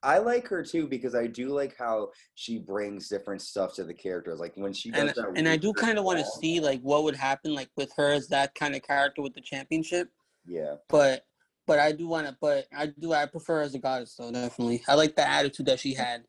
[0.02, 3.94] I like her too because I do like how she brings different stuff to the
[3.94, 4.40] characters.
[4.40, 6.82] Like when she does And that, and I do kind of want to see like
[6.82, 10.10] what would happen like with her as that kind of character with the championship.
[10.46, 10.76] Yeah.
[10.90, 11.24] But
[11.68, 12.36] but I do want to.
[12.42, 13.14] But I do.
[13.14, 14.32] I prefer her as a goddess though.
[14.32, 16.24] Definitely, I like the attitude that she had.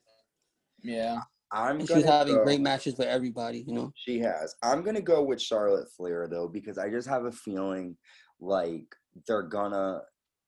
[0.83, 1.21] yeah.
[1.53, 3.65] I'm she's having go- great matches with everybody.
[3.67, 3.93] You know.
[3.97, 4.55] She has.
[4.63, 7.97] I'm gonna go with Charlotte Flair though because I just have a feeling
[8.41, 8.87] like
[9.27, 10.03] they're gonna,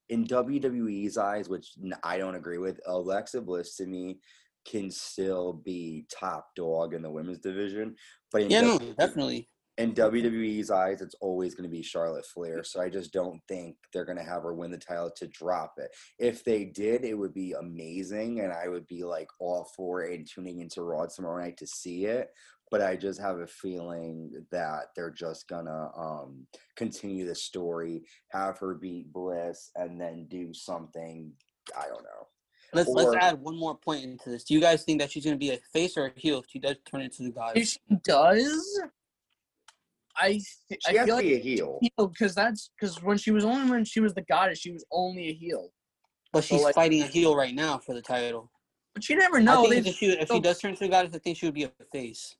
[0.08, 2.80] in WWE's eyes, which I don't agree with.
[2.86, 4.18] Alexa Bliss to me
[4.64, 7.96] can still be top dog in the women's division,
[8.30, 9.48] but in Yeah, no, definitely.
[9.78, 12.62] In WWE's eyes, it's always going to be Charlotte Flair.
[12.62, 15.74] So I just don't think they're going to have her win the title to drop
[15.78, 15.90] it.
[16.18, 20.18] If they did, it would be amazing, and I would be like all for it
[20.18, 22.28] and tuning into Raw tomorrow night to see it.
[22.70, 28.58] But I just have a feeling that they're just gonna um, continue the story, have
[28.58, 31.32] her beat Bliss, and then do something.
[31.78, 32.28] I don't know.
[32.72, 34.44] Let's let's add one more point into this.
[34.44, 36.58] Do you guys think that she's gonna be a face or a heel if she
[36.58, 37.78] does turn into the If goddess?
[37.88, 38.80] she does,
[40.16, 40.28] I
[40.68, 41.80] th- She I has feel to like be a heel.
[41.96, 45.28] because that's because when she was only when she was the goddess, she was only
[45.28, 45.72] a heel.
[46.32, 48.50] But So, she's like- fighting a heel right now for the title.
[48.94, 49.62] But you never I know.
[49.62, 51.54] think They've if she if she does turn into the goddess, I think she would
[51.54, 52.36] be a face.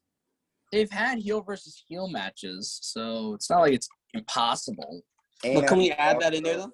[0.71, 5.03] they've had heel versus heel matches, so it's not like it's impossible.
[5.43, 6.73] But can we And add that in there though?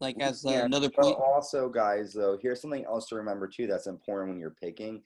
[0.00, 1.16] Like as uh, can, another but point.
[1.18, 5.02] also, guys, though, here's something else to remember too that's important when you're picking.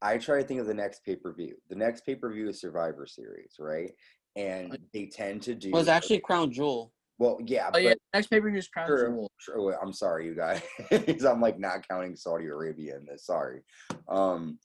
[0.00, 1.56] I try to think of the next pay per view.
[1.68, 3.90] The next pay per view is Survivor Series, right?
[4.38, 5.70] And they tend to do.
[5.72, 6.92] Well, it's actually Crown Jewel.
[7.18, 9.08] Well, yeah, Oh but yeah, next pay per view is Crown True.
[9.08, 9.32] Jewel.
[9.40, 9.74] True.
[9.74, 10.62] I'm sorry, you guys.
[11.26, 13.26] I'm like not counting Saudi Arabia in this.
[13.26, 13.62] Sorry.
[14.08, 14.58] Um,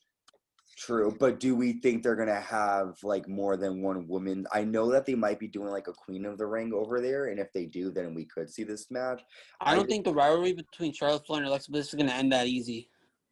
[0.78, 4.46] true, but do we think they're gonna have like more than one woman?
[4.54, 7.26] I know that they might be doing like a Queen of the Ring over there,
[7.30, 9.24] and if they do, then we could see this match.
[9.60, 12.12] I I don't just- think the rivalry between Charlotte Flair and Alexa Bliss is gonna
[12.12, 12.88] end that easy.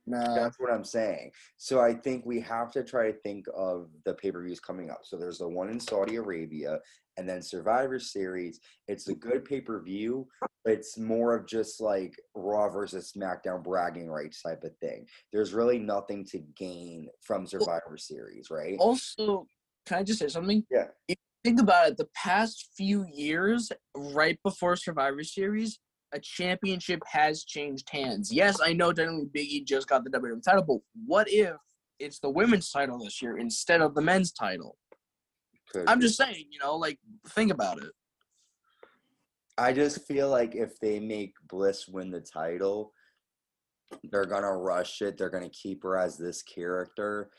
[0.08, 1.32] No, That's what I'm saying.
[1.58, 4.90] So I think we have to try to think of the pay per views coming
[4.90, 5.02] up.
[5.04, 6.80] So there's the one in Saudi Arabia,
[7.18, 8.60] and then Survivor Series.
[8.88, 10.28] It's a good pay per view,
[10.64, 15.06] but it's more of just like Raw versus SmackDown bragging rights type of thing.
[15.32, 18.78] There's really nothing to gain from Survivor Series, right?
[18.80, 19.46] also,
[19.86, 20.66] can I just say something?
[20.72, 20.88] Yeah.
[21.08, 25.80] If you think about it, the past few years, right before Survivor Series,
[26.14, 28.32] a championship has changed hands.
[28.32, 31.56] Yes, I know technically Big E just got the WWE title, but what if
[32.00, 34.78] it's the women's title this year instead of the men's title?
[35.72, 36.06] Could I'm be.
[36.06, 37.92] just saying, you know, like think about it.
[39.58, 42.94] I just feel like if they make Bliss win the title,
[44.12, 45.18] they're gonna rush it.
[45.18, 47.30] They're gonna keep her as this character,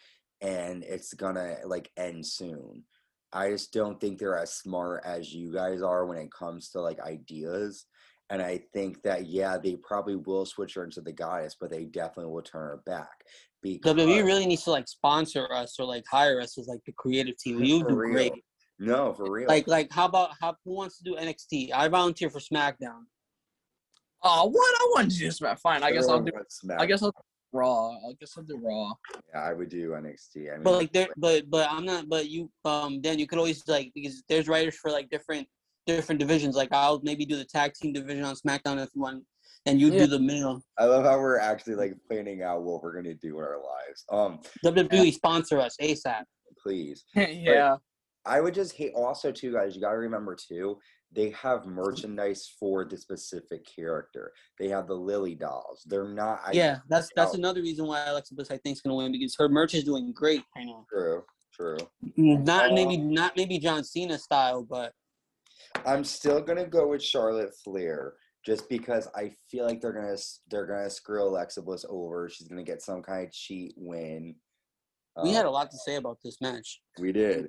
[0.41, 2.85] and it's gonna like end soon.
[3.33, 6.81] I just don't think they're as smart as you guys are when it comes to
[6.81, 7.87] like ideas.
[8.33, 11.85] And I think that yeah, they probably will switch her into the goddess, but they
[11.85, 13.11] definitely will turn her back.
[13.63, 16.93] Because WWE really needs to like sponsor us or like hire us as like the
[16.97, 17.59] creative team.
[17.63, 18.13] You do real.
[18.15, 18.33] great.
[18.79, 19.49] no, for real.
[19.49, 21.73] Like like how about how who wants to do NXT?
[21.75, 23.03] I volunteer for SmackDown.
[24.25, 24.75] Oh, what?
[24.81, 25.61] I want to do Smack.
[25.61, 25.83] Fine.
[25.83, 26.33] I guess I'll Everyone do.
[26.37, 26.81] wants Smack.
[26.81, 27.19] I guess I'll do
[27.53, 27.91] Raw.
[27.91, 28.93] I guess I'll do Raw.
[29.35, 30.51] yeah, I would do NXT.
[30.51, 33.39] I mean, But like there but but I'm not but you um then you could
[33.39, 35.47] always like because there's writers for like different
[35.87, 36.57] different divisions.
[36.57, 39.25] Like I'll maybe do the tag team division on SmackDown if you want
[39.67, 40.01] and you Yeah.
[40.01, 40.63] do the male.
[40.79, 44.05] I love how we're actually like planning out what we're gonna do in our lives.
[44.11, 46.25] Um, WWE sponsor us ASAP.
[46.63, 47.05] please.
[47.15, 47.77] yeah.
[48.25, 49.75] I would just hate also too, guys.
[49.75, 50.79] You gotta remember too.
[51.15, 54.33] They have merchandise for the specific character.
[54.59, 55.83] They have the Lily dolls.
[55.87, 56.41] They're not.
[56.47, 57.39] I, yeah, that's that's out.
[57.39, 60.13] another reason why Alexa Bliss I think is gonna win because her merch is doing
[60.13, 60.87] great right now.
[60.89, 61.25] True.
[61.53, 61.77] True.
[62.17, 64.93] Not Uh, maybe not maybe John Cena style, but
[65.87, 70.17] I'm still gonna go with Charlotte Flair just because I feel like they're gonna
[70.51, 72.29] they're gonna screw Alexa Bliss over.
[72.29, 74.35] She's gonna get some kind of cheat win.
[75.23, 76.81] we had Um, a lot to say about this match.
[76.99, 77.49] We did.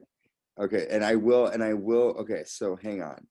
[0.59, 2.15] Okay, and I will, and I will.
[2.19, 3.25] Okay, so hang on.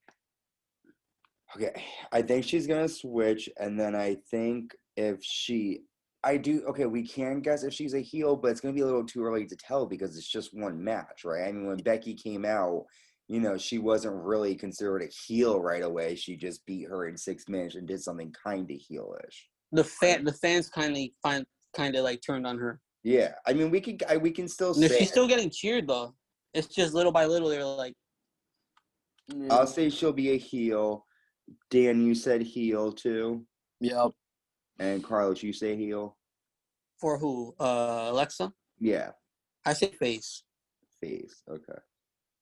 [1.54, 5.82] Okay, I think she's gonna switch, and then I think if she,
[6.24, 6.62] I do.
[6.68, 9.22] Okay, we can guess if she's a heel, but it's gonna be a little too
[9.24, 11.46] early to tell because it's just one match, right?
[11.48, 12.86] I mean, when Becky came out,
[13.32, 16.14] you know, she wasn't really considered a heel right away.
[16.14, 19.46] She just beat her in six minutes and did something kind of heelish.
[19.72, 22.78] The fan the fans kindly find kind of like turned on her.
[23.02, 24.98] Yeah, I mean, we could, I, we can still No, say.
[24.98, 26.14] she's still getting cheered though.
[26.52, 27.94] It's just little by little they're like
[29.32, 29.98] mm, I'll mm, say mm.
[29.98, 31.06] she'll be a heel.
[31.70, 33.46] Dan, you said heel too.
[33.80, 34.10] Yep.
[34.78, 36.18] And Carlos, you say heel?
[37.00, 37.54] for who?
[37.58, 38.52] Uh Alexa?
[38.78, 39.12] Yeah,
[39.64, 40.44] I say face.
[41.00, 41.42] face.
[41.50, 41.80] Okay.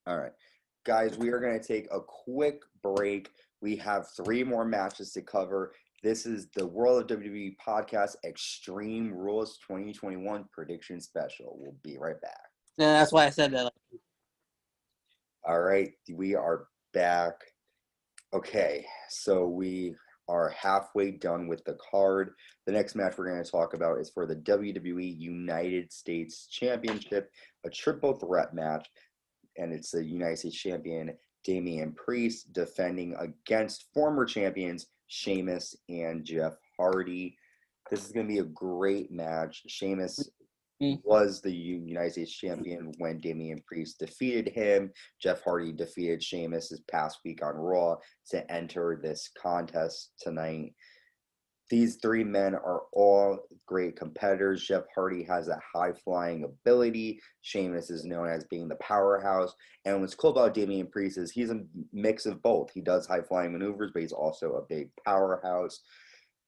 [0.05, 0.33] All right.
[0.83, 3.29] Guys, we are going to take a quick break.
[3.61, 5.73] We have three more matches to cover.
[6.01, 11.59] This is the World of WWE podcast Extreme Rules 2021 prediction special.
[11.59, 12.49] We'll be right back.
[12.79, 13.71] Yeah, that's why I said that.
[15.45, 16.65] All right, we are
[16.95, 17.35] back.
[18.33, 19.93] Okay, so we
[20.27, 22.31] are halfway done with the card.
[22.65, 27.29] The next match we're going to talk about is for the WWE United States Championship,
[27.65, 28.87] a triple threat match,
[29.57, 36.53] and it's the United States Champion Damian Priest defending against former champions Sheamus and Jeff
[36.77, 37.37] Hardy.
[37.89, 39.63] This is going to be a great match.
[39.67, 40.29] Sheamus
[40.81, 40.99] Mm.
[41.03, 44.91] was the United States champion when Damian Priest defeated him.
[45.21, 47.97] Jeff Hardy defeated Sheamus this past week on Raw
[48.31, 50.73] to enter this contest tonight.
[51.71, 54.67] These three men are all great competitors.
[54.67, 57.21] Jeff Hardy has that high flying ability.
[57.43, 59.55] Sheamus is known as being the powerhouse.
[59.85, 62.71] And what's cool about Damian Priest is he's a mix of both.
[62.73, 65.79] He does high flying maneuvers, but he's also a big powerhouse.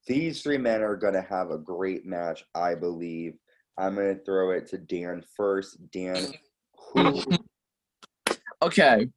[0.08, 3.36] These three men are going to have a great match, I believe.
[3.78, 5.78] I'm going to throw it to Dan first.
[5.94, 6.34] Dan,
[6.94, 7.24] who
[8.62, 9.08] Okay.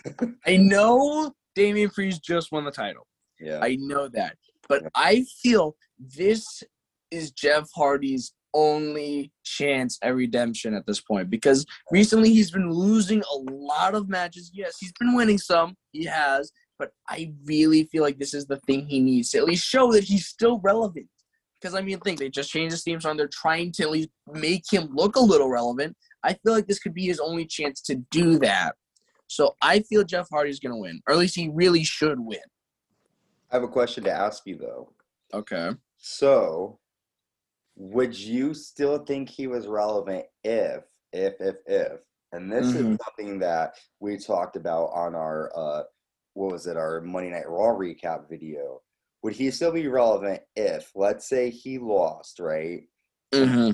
[0.46, 3.06] I know Damian Priest just won the title.
[3.38, 3.60] Yeah.
[3.62, 4.36] I know that.
[4.70, 6.62] But I feel this
[7.10, 13.20] is Jeff Hardy's only chance at redemption at this point because recently he's been losing
[13.20, 14.52] a lot of matches.
[14.54, 15.74] Yes, he's been winning some.
[15.90, 16.52] He has.
[16.78, 19.92] But I really feel like this is the thing he needs to at least show
[19.92, 21.08] that he's still relevant.
[21.60, 23.16] Because I mean, think they just changed his theme song.
[23.16, 25.96] They're trying to at least make him look a little relevant.
[26.22, 28.76] I feel like this could be his only chance to do that.
[29.26, 32.40] So I feel Jeff Hardy's gonna win, or at least he really should win.
[33.50, 34.92] I have a question to ask you, though.
[35.34, 35.70] Okay.
[35.96, 36.78] So,
[37.76, 42.00] would you still think he was relevant if, if, if, if?
[42.32, 42.98] And this is Mhm.
[43.04, 45.84] something that we talked about on our, uh,
[46.34, 48.82] what was it, our Monday Night Raw recap video.
[49.22, 52.88] Would he still be relevant if, let's say, he lost, right?
[53.34, 53.72] Mm-hmm.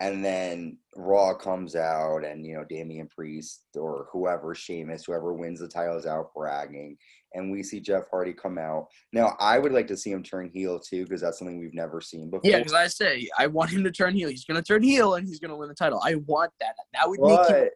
[0.00, 5.58] And then Raw comes out, and you know Damian Priest or whoever, Sheamus, whoever wins
[5.58, 6.96] the title is out bragging,
[7.34, 8.86] and we see Jeff Hardy come out.
[9.12, 12.00] Now, I would like to see him turn heel too, because that's something we've never
[12.00, 12.50] seen before.
[12.50, 14.28] Yeah, because I say I want him to turn heel.
[14.28, 16.00] He's gonna turn heel and he's gonna win the title.
[16.04, 16.74] I want that.
[16.94, 17.68] That would make him.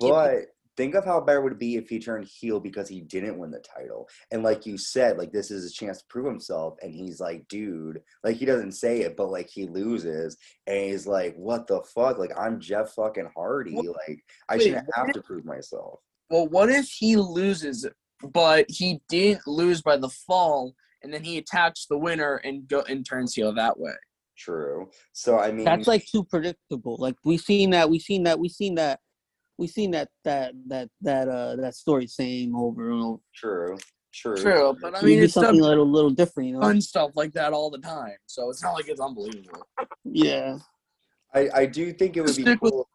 [0.00, 0.44] but him-
[0.76, 3.52] think of how bad it would be if he turned heel because he didn't win
[3.52, 4.08] the title.
[4.32, 6.74] And like you said, like this is his chance to prove himself.
[6.82, 11.06] And he's like, dude, like he doesn't say it, but like he loses, and he's
[11.06, 12.18] like, what the fuck?
[12.18, 13.76] Like I'm Jeff fucking Hardy.
[13.76, 16.00] Like I shouldn't have if- to prove myself.
[16.28, 17.86] well, what if he loses,
[18.22, 22.80] but he didn't lose by the fall, and then he attacks the winner and go
[22.88, 23.92] and turns heel that way?
[24.36, 24.90] True.
[25.12, 26.96] So I mean, That's like too predictable.
[26.98, 29.00] Like we've seen that, We've seen that, We've seen that,
[29.58, 33.20] We've seen that that that that uh that story same over and over.
[33.34, 33.78] true.
[34.12, 34.36] True.
[34.36, 36.60] True, but I mean, it's something a little, little different, you know.
[36.60, 39.66] fun stuff like that all the time, so it's not like it's unbelievable.
[40.04, 40.58] Yeah.
[41.34, 42.88] I, I do think it would be Stick with- cool.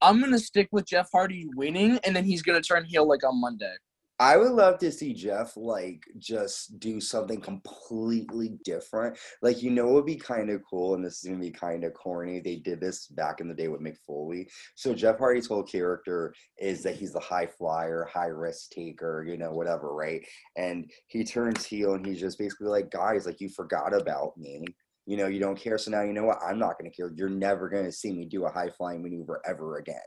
[0.00, 3.40] I'm gonna stick with Jeff Hardy winning, and then he's gonna turn heel like on
[3.40, 3.74] Monday.
[4.18, 9.18] I would love to see Jeff like just do something completely different.
[9.42, 11.84] Like you know, it would be kind of cool, and this is gonna be kind
[11.84, 12.40] of corny.
[12.40, 14.48] They did this back in the day with Mick Foley.
[14.74, 19.36] So Jeff Hardy's whole character is that he's the high flyer, high risk taker, you
[19.36, 20.22] know, whatever, right?
[20.56, 24.64] And he turns heel, and he's just basically like, guys, like you forgot about me.
[25.04, 25.76] You know, you don't care.
[25.76, 26.38] So now you know what?
[26.42, 27.12] I'm not gonna care.
[27.14, 30.00] You're never gonna see me do a high flying maneuver ever again.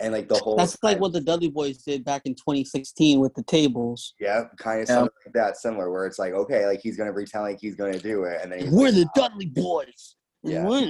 [0.00, 3.34] And like the whole That's like what the Dudley Boys did back in 2016 with
[3.34, 4.14] the tables.
[4.20, 4.94] Yeah, kind of Yeah.
[4.94, 7.98] something like that, similar, where it's like, okay, like he's gonna pretend like he's gonna
[7.98, 10.16] do it, and then he's We're like, the "Nah." Dudley Boys.
[10.42, 10.64] Yeah.
[10.64, 10.88] What?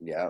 [0.00, 0.28] yeah.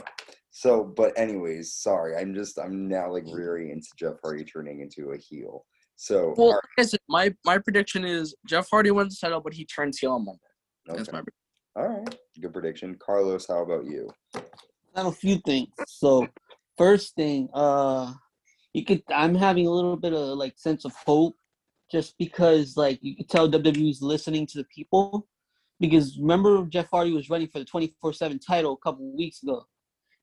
[0.50, 5.10] So, but anyways, sorry, I'm just I'm now like really into Jeff Hardy turning into
[5.10, 5.66] a heel.
[5.96, 9.40] So, Well, all like I said, my my prediction is Jeff Hardy wins the title,
[9.40, 10.40] but he turns heel on Monday.
[10.88, 11.32] right, That's my prediction.
[11.76, 13.46] all right, good prediction, Carlos.
[13.48, 14.08] How about you?
[14.34, 14.40] I
[15.00, 15.68] have a few things.
[15.88, 16.26] So,
[16.76, 18.12] first thing, uh,
[18.72, 19.02] you could.
[19.14, 21.36] I'm having a little bit of like sense of hope,
[21.90, 25.26] just because like you could tell WWE's listening to the people.
[25.78, 29.64] Because remember, Jeff Hardy was running for the 24/7 title a couple weeks ago,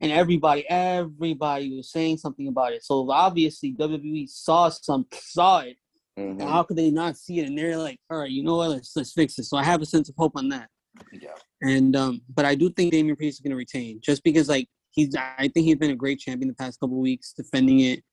[0.01, 2.83] and everybody, everybody was saying something about it.
[2.83, 5.77] So obviously, WWE saw some, saw it.
[6.17, 6.41] Mhm.
[6.41, 7.47] And how could they not see it?
[7.47, 8.69] And they're like, all right, you know what?
[8.69, 9.45] Let's let's fix it.
[9.45, 10.69] So I have a sense of hope on that.
[11.11, 11.29] Yeah,
[11.61, 14.69] And um, but I do think Damian Priest is going to retain, just because like
[14.93, 15.15] he's.
[15.15, 18.03] I think he's been a great champion the past couple weeks, defending it,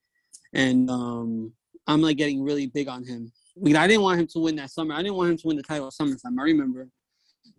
[0.53, 1.53] and um,
[1.87, 3.31] I'm like getting really big on him.
[3.57, 4.93] I mean, I didn't want him to win that summer.
[4.93, 6.39] I didn't want him to win the title at SummerSlam.
[6.39, 6.87] I remember,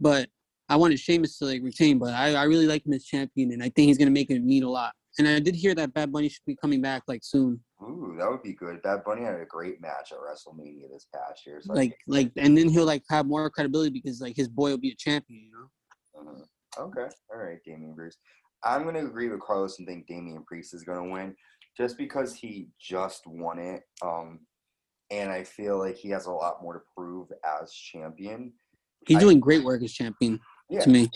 [0.01, 0.29] but
[0.69, 1.99] I wanted Sheamus to like retain.
[1.99, 4.31] But I, I really like him as champion, and I think he's going to make
[4.31, 4.93] it mean a lot.
[5.19, 7.61] And I did hear that Bad Bunny should be coming back like soon.
[7.83, 8.81] ooh, that would be good.
[8.81, 11.61] Bad Bunny had a great match at WrestleMania this past year.
[11.63, 14.79] So Like like, and then he'll like have more credibility because like his boy will
[14.79, 15.43] be a champion.
[15.45, 16.33] You know.
[16.33, 16.45] Mhm.
[16.79, 17.15] Okay.
[17.31, 18.19] All right, Damian Priest.
[18.65, 21.35] I'm going to agree with Carlos and think Damian Priest is going to win
[21.77, 23.83] just because he just won it.
[24.03, 24.41] Um,
[25.11, 27.29] and I feel like he has a lot more to prove
[27.61, 28.53] as champion.
[29.07, 30.39] He's I- doing great work as champion
[30.71, 30.81] Yeah.
[30.81, 31.09] to me.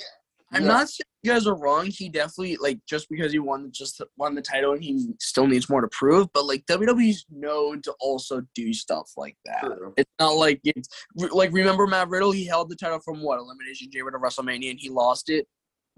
[0.52, 0.68] I'm Yeah.
[0.68, 1.86] not saying you guys are wrong.
[1.86, 5.68] He definitely like just because he won just won the title and he still needs
[5.68, 6.28] more to prove.
[6.32, 9.62] But like WWE's known to also do stuff like that.
[9.64, 9.92] True.
[9.96, 12.30] It's not like it's like remember Matt Riddle?
[12.30, 15.48] He held the title from what Elimination Chamber to WrestleMania and he lost it.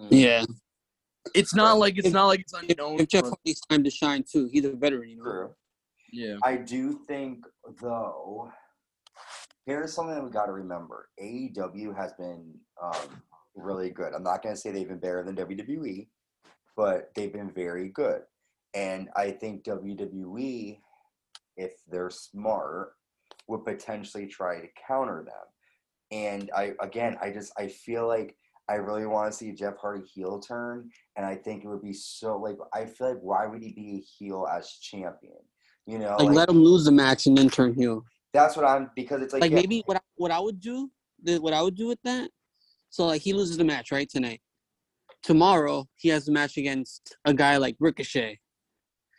[0.00, 0.08] Mhm.
[0.12, 0.44] Yeah.
[1.34, 3.00] It's not like it's If- not like it's unknown.
[3.00, 5.22] if Jeff Hardy's time to shine too, he's a veteran, you know.
[5.24, 5.54] True.
[6.12, 6.36] yeah.
[6.42, 7.44] I do think,
[7.80, 8.50] though,
[9.66, 13.22] here's something that we got to remember AEW has been um,
[13.54, 14.14] really good.
[14.14, 16.08] I'm not going to say they've been better than WWE,
[16.76, 18.22] but they've been very good.
[18.74, 20.78] And I think WWE,
[21.56, 22.92] if they're smart,
[23.48, 25.44] would potentially try to counter them.
[26.10, 28.36] And I, again, I just, I feel like
[28.68, 30.90] I really want to see Jeff Hardy heel turn.
[31.16, 33.96] And I think it would be so, like, I feel like, why would he be
[33.96, 35.38] a heel as champion?
[35.86, 38.04] You know, Like, let him lose the match and then turn heel.
[38.34, 40.90] that's what I'm because it's like, Like yeah, maybe what I, what I would do,
[41.24, 42.28] what I would do with that.
[42.90, 44.40] So like he loses the match right tonight.
[45.22, 48.38] Tomorrow he has a match against a guy like Ricochet.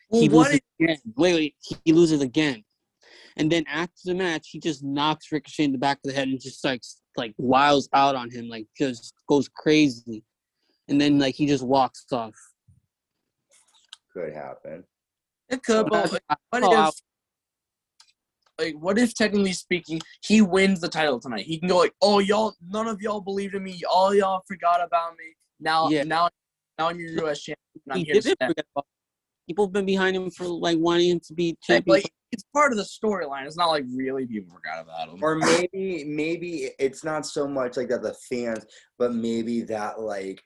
[0.09, 0.97] Well, he what loses again.
[1.17, 2.63] Wait, wait, he, he loses again,
[3.37, 6.27] and then after the match he just knocks Ricochet in the back of the head
[6.27, 6.81] and just like
[7.19, 10.23] like wiles out on him, like just goes crazy,
[10.87, 12.33] and then like he just walks off.
[14.13, 14.83] could happen.
[15.49, 16.95] it could, but like, what if
[18.59, 21.45] like what if technically speaking he wins the title tonight?
[21.45, 23.81] He can go like, oh y'all, none of y'all believed in me.
[23.89, 25.35] All y'all forgot about me.
[25.59, 26.03] Now, Yeah.
[26.03, 26.29] now,
[26.77, 27.41] now I'm your U.S.
[27.41, 27.57] champion.
[27.89, 28.53] I'm he here to
[29.49, 31.95] People have been behind him for like wanting him to be champion.
[31.95, 33.47] like, it's part of the storyline.
[33.47, 35.17] It's not like really people forgot about him.
[35.23, 38.63] Or maybe maybe it's not so much like that the fans,
[38.99, 40.39] but maybe that like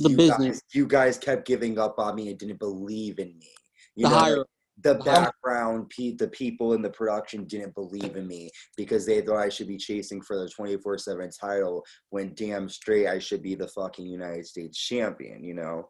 [0.00, 0.56] The you business.
[0.56, 3.52] guys, you guys kept giving up on me and didn't believe in me.
[3.94, 4.44] You the know, like, higher
[4.82, 9.20] the the background, pe- the people in the production didn't believe in me because they
[9.20, 13.42] thought I should be chasing for the 24 7 title when damn straight I should
[13.42, 15.88] be the fucking United States champion, you know?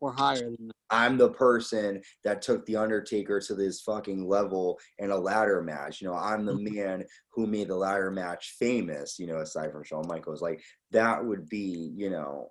[0.00, 0.74] Or higher than that.
[0.90, 6.00] I'm the person that took the Undertaker to this fucking level in a ladder match.
[6.00, 6.74] You know, I'm the mm-hmm.
[6.74, 9.18] man who made the ladder match famous.
[9.18, 12.48] You know, aside from Shawn Michaels, like that would be, you know,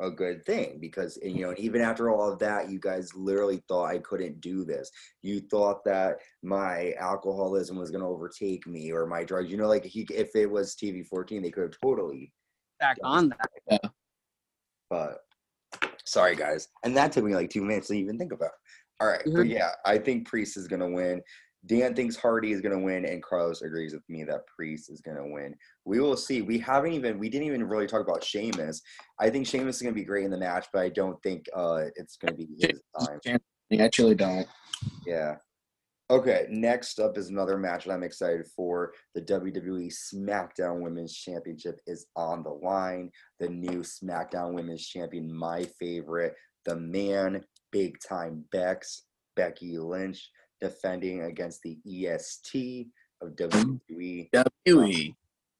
[0.00, 3.62] a good thing because and, you know, even after all of that, you guys literally
[3.68, 4.90] thought I couldn't do this.
[5.22, 9.50] You thought that my alcoholism was going to overtake me or my drugs.
[9.50, 12.32] You know, like he, if it was TV 14, they could have totally
[12.78, 13.90] Back on that.
[14.90, 15.20] but
[16.06, 18.50] sorry guys and that took me like two minutes to even think about
[19.00, 19.36] all right Mhm.
[19.36, 21.20] but yeah i think priest is gonna win
[21.66, 25.00] Dan thinks Hardy is going to win, and Carlos agrees with me that Priest is
[25.00, 25.54] going to win.
[25.84, 26.42] We will see.
[26.42, 28.80] We haven't even we didn't even really talk about Sheamus.
[29.18, 31.46] I think Sheamus is going to be great in the match, but I don't think
[31.56, 33.40] uh, it's going to be his time.
[33.72, 34.46] I actually don't.
[35.04, 35.36] Yeah.
[36.08, 38.92] Okay, next up is another match that I'm excited for.
[39.16, 43.10] The WWE SmackDown Women's Championship is on the line.
[43.40, 49.02] The new SmackDown Women's Champion, my favorite, the man, big time Bex,
[49.34, 50.30] Becky Lynch,
[50.60, 52.86] defending against the EST
[53.20, 54.30] of WWE.
[54.30, 55.14] WWE.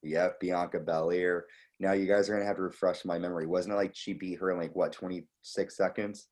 [0.05, 1.47] Yep, Bianca Belair.
[1.81, 3.49] Now you guys are gonna have to refresh my memory.
[3.49, 6.29] Wasn't it like she beat her in like what 26 seconds?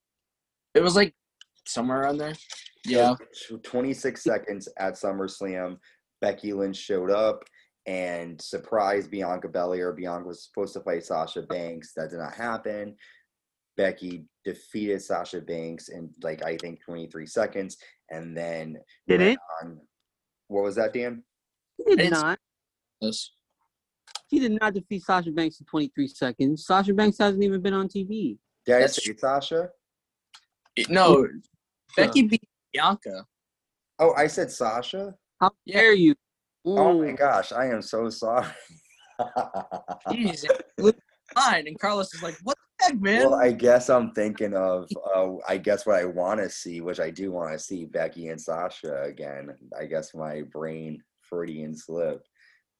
[0.74, 1.14] It was like
[1.66, 2.34] somewhere around there.
[2.84, 3.14] Yeah.
[3.62, 5.78] 26 seconds at SummerSlam.
[6.20, 7.44] Becky Lynch showed up
[7.86, 9.92] and surprised Bianca Belair.
[9.92, 11.92] Bianca was supposed to fight Sasha Banks.
[11.96, 12.96] That did not happen.
[13.76, 17.76] Becky defeated Sasha Banks in like I think 23 seconds,
[18.10, 18.76] and then
[19.08, 19.38] Did went it?
[19.62, 19.80] On,
[20.48, 21.24] what was that, Dan?
[21.84, 22.38] He did not.
[23.00, 23.30] Yes.
[24.28, 26.66] He did not defeat Sasha Banks in 23 seconds.
[26.66, 28.38] Sasha Banks hasn't even been on TV.
[28.64, 29.68] Did I That's say Sasha?
[30.88, 31.26] No,
[31.96, 32.42] Becky beat
[32.72, 33.26] Bianca.
[33.98, 35.14] Oh, I said Sasha.
[35.40, 35.80] How Yeah.
[35.80, 36.14] dare you?
[36.66, 38.46] Oh my gosh, I am so sorry.
[40.08, 40.92] Jeez, it blew
[41.36, 41.62] my.
[41.66, 45.34] And Carlos is like, "What the heck, man?" Well, I guess I'm thinking of, uh,
[45.46, 48.40] I guess what I want to see, which I do want to see Becky and
[48.40, 49.50] Sasha again.
[49.78, 52.22] I guess my brain Freudian slip.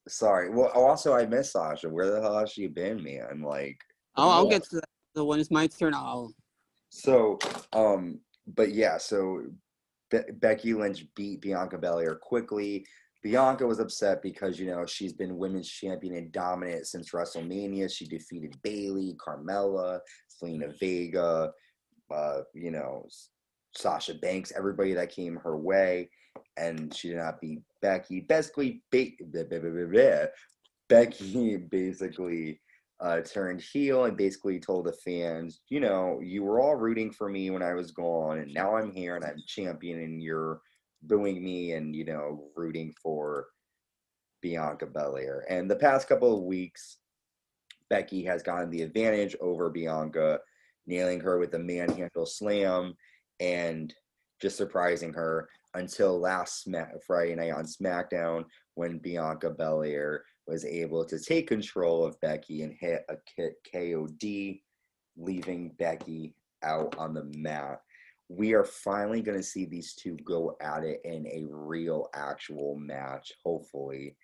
[0.08, 0.50] Sorry.
[0.50, 1.88] Well, also I miss Sasha.
[1.88, 3.42] Where the hell has she been, man?
[3.42, 3.78] Like,
[4.16, 4.88] I'll, I'll get to that.
[5.14, 6.32] So when it's my turn, I'll.
[6.88, 7.38] so,
[7.72, 9.42] um, but yeah, so
[10.10, 12.86] Be- Becky Lynch beat Bianca Belair quickly.
[13.22, 17.90] Bianca was upset because you know she's been women's champion and dominant since WrestleMania.
[17.90, 20.00] She defeated Bayley, Carmella,
[20.42, 21.50] Zelina Vega,
[22.14, 23.06] uh, you know,
[23.74, 26.10] Sasha Banks, everybody that came her way,
[26.56, 28.20] and she did not beat Becky.
[28.20, 30.28] Basically, ba-.
[30.88, 32.60] Becky basically
[33.00, 37.28] uh, turned heel and basically told the fans, you know, you were all rooting for
[37.28, 40.60] me when I was gone, and now I'm here and I'm champion, and you're
[41.02, 43.48] booing me and you know rooting for
[44.40, 45.44] Bianca Belair.
[45.48, 46.98] And the past couple of weeks,
[47.90, 50.40] Becky has gotten the advantage over Bianca,
[50.86, 52.94] nailing her with a manhandle slam
[53.40, 53.94] and
[54.40, 56.68] just surprising her until last
[57.06, 62.74] Friday night on SmackDown when Bianca Belair was able to take control of Becky and
[62.78, 63.16] hit a
[63.72, 64.60] KOD,
[65.16, 67.80] leaving Becky out on the mat.
[68.28, 72.76] We are finally going to see these two go at it in a real, actual
[72.76, 74.16] match, hopefully.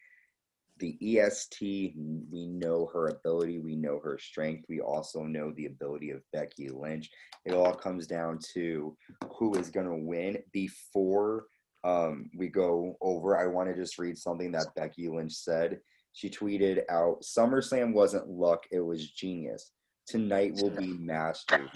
[0.79, 1.95] The EST,
[2.31, 6.71] we know her ability, we know her strength, we also know the ability of Becky
[6.71, 7.11] Lynch.
[7.45, 8.97] It all comes down to
[9.35, 10.39] who is going to win.
[10.53, 11.45] Before
[11.85, 15.81] um, we go over, I want to just read something that Becky Lynch said.
[16.13, 19.73] She tweeted out SummerSlam wasn't luck, it was genius.
[20.07, 21.69] Tonight will be mastery.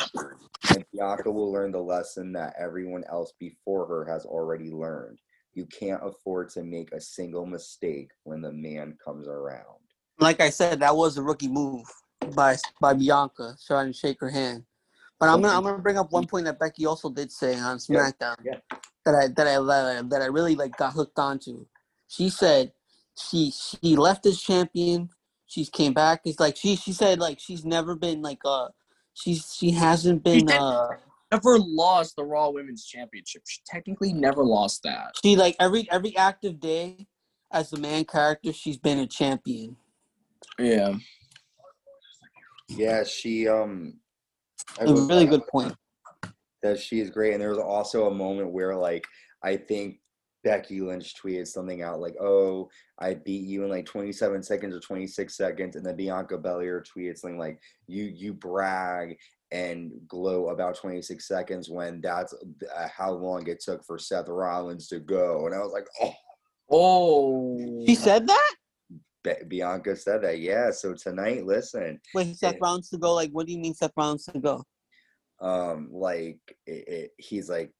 [0.70, 5.20] And Bianca will learn the lesson that everyone else before her has already learned.
[5.54, 9.78] You can't afford to make a single mistake when the man comes around.
[10.18, 11.86] Like I said, that was a rookie move
[12.34, 14.64] by by Bianca trying to shake her hand.
[15.20, 17.78] But I'm gonna I'm gonna bring up one point that Becky also did say on
[17.78, 18.56] SmackDown yeah.
[19.04, 21.66] that I that I that I- that I really like got hooked onto.
[22.08, 22.72] She said
[23.18, 25.08] she she left as champion.
[25.46, 26.22] She's came back.
[26.24, 28.68] It's like she she said like she's never been like uh
[29.14, 30.88] she's she hasn't been did- uh
[31.32, 33.42] never lost the Raw Women's Championship.
[33.46, 35.12] She technically never lost that.
[35.22, 37.06] she like every every active day
[37.52, 39.76] as the man character she's been a champion.
[40.58, 40.94] Yeah.
[42.68, 43.94] Yeah, she um
[44.80, 45.74] I A really good point.
[46.62, 47.32] that she is great.
[47.34, 49.06] And there was also a moment where like
[49.42, 50.00] I think
[50.44, 52.68] Becky Lynch tweeted something out like, "Oh,
[52.98, 57.18] I beat you in like 27 seconds or 26 seconds," and then Bianca Belair tweeted
[57.18, 59.16] something like, "You you brag
[59.50, 64.86] and glow about 26 seconds when that's uh, how long it took for Seth Rollins
[64.88, 66.14] to go." And I was like, "Oh."
[66.70, 67.84] Oh.
[67.86, 68.54] She said that?
[69.22, 70.70] Be- Bianca said that, yeah.
[70.70, 72.58] So tonight, listen, Wait, Seth Yeah.
[72.62, 73.14] Rollins to go?
[73.14, 74.64] Like, what do you mean Seth Rollins to go?
[75.40, 77.70] um, like it, it, he's like,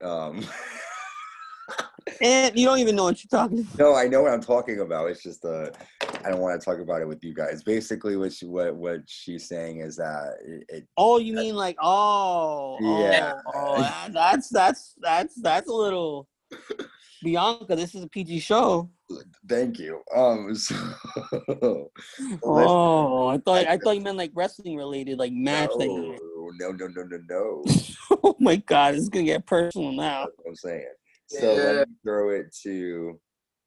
[0.00, 0.44] um,
[2.20, 3.78] And you don't even know what you're talking about.
[3.78, 5.10] No, I know what I'm talking about.
[5.10, 5.70] It's just uh,
[6.24, 7.62] I don't want to talk about it with you guys.
[7.62, 11.76] Basically, what she, what what she's saying is that it, it Oh, you mean like
[11.82, 13.32] oh, Yeah.
[13.46, 16.28] oh, oh, that's that's that's that's a little
[17.22, 17.74] Bianca.
[17.74, 18.88] This is a PG show.
[19.48, 20.02] thank you.
[20.14, 20.74] Um, so,
[22.44, 25.70] Oh, I thought I thought you meant like wrestling related, like match.
[25.76, 26.16] no,
[26.58, 27.64] no, no, no, no, no.
[28.22, 30.26] oh my god, it's gonna get personal now.
[30.26, 30.86] That's what I'm saying.
[31.26, 31.62] So Yeah.
[31.64, 33.20] let me throw it to.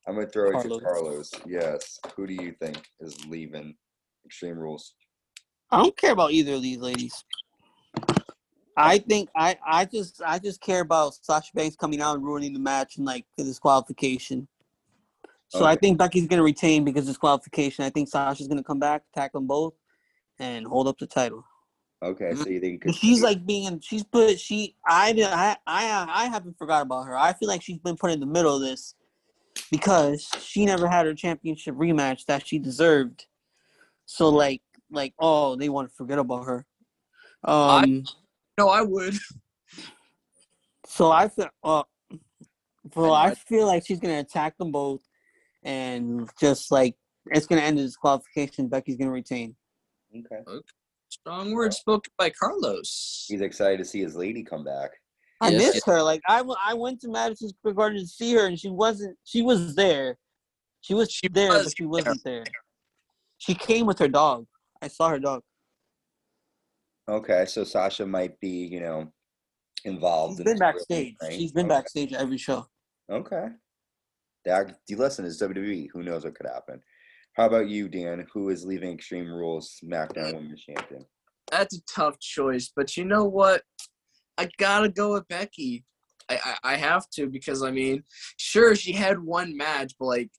[0.07, 1.31] I'm gonna throw it to Carlos.
[1.45, 1.99] Yes.
[2.15, 3.77] Who do you think is leaving
[4.25, 4.95] Extreme Rules?
[5.71, 7.23] I don't care about either of these ladies.
[8.77, 12.53] I think I, I just I just care about Sasha Banks coming out and ruining
[12.53, 14.47] the match and like the disqualification.
[15.49, 17.83] So I think Becky's gonna retain because of disqualification.
[17.83, 19.73] I think Sasha's gonna come back, attack them both,
[20.37, 21.43] and hold up the title.
[22.01, 26.25] Okay, so you think But she's like being she's put she I I I I
[26.27, 27.17] haven't forgot about her.
[27.17, 28.95] I feel like she's been put in the middle of this
[29.69, 33.25] because she never had her championship rematch that she deserved.
[34.05, 36.65] So like like oh they want to forget about her.
[37.43, 38.05] Um
[38.57, 39.17] No, I would.
[40.85, 41.83] so I feel uh
[42.93, 43.27] so I.
[43.27, 45.01] I feel like she's gonna attack them both
[45.63, 46.95] and just like
[47.25, 48.69] it's gonna end in disqualification.
[48.69, 49.55] Becky's gonna retain.
[50.15, 50.41] Okay.
[50.47, 50.61] okay.
[51.09, 53.25] Strong words spoken by Carlos.
[53.27, 54.91] He's excited to see his lady come back.
[55.41, 56.01] I Yes, miss her.
[56.03, 59.17] Like I, w- I went to Madison Square Garden to see her, and she wasn't.
[59.23, 60.17] She was there.
[60.81, 62.43] She was She there, was but she wasn't there.
[63.37, 64.45] She came with her dog.
[64.81, 65.41] I saw her dog.
[67.09, 69.11] Okay, so Sasha might be, you know,
[69.85, 70.33] involved.
[70.33, 71.15] She's in been this real backstage.
[71.31, 71.75] She's been okay.
[71.75, 72.65] backstage every show.
[73.11, 73.47] Okay.
[74.45, 75.87] That you listen, it's WWE.
[75.91, 76.81] Who knows what could happen?
[77.39, 78.27] How about you, Dan?
[78.33, 81.05] Who is leaving Extreme Rules SmackDown Women's Champion?
[81.49, 83.61] That's a tough choice, but you know what?
[84.37, 85.85] I gotta go with Becky.
[86.29, 88.03] I, I, I have to because I mean,
[88.35, 90.29] sure she had one match, but like,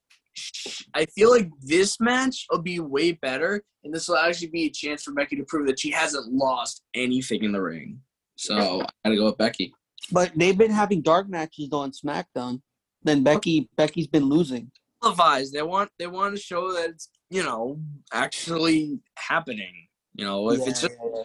[0.92, 4.70] I feel like this match will be way better, and this will actually be a
[4.70, 7.98] chance for Becky to prove that she hasn't lost anything in the ring.
[8.36, 9.72] So I gotta go with Becky.
[10.12, 12.60] But they've been having dark matches on SmackDown.
[13.02, 14.70] Then Becky, Becky's been losing.
[15.02, 15.52] Televised.
[15.52, 17.80] They want they want to show that it's you know
[18.12, 19.86] actually happening.
[20.14, 21.22] You know, if it's just yeah, yeah.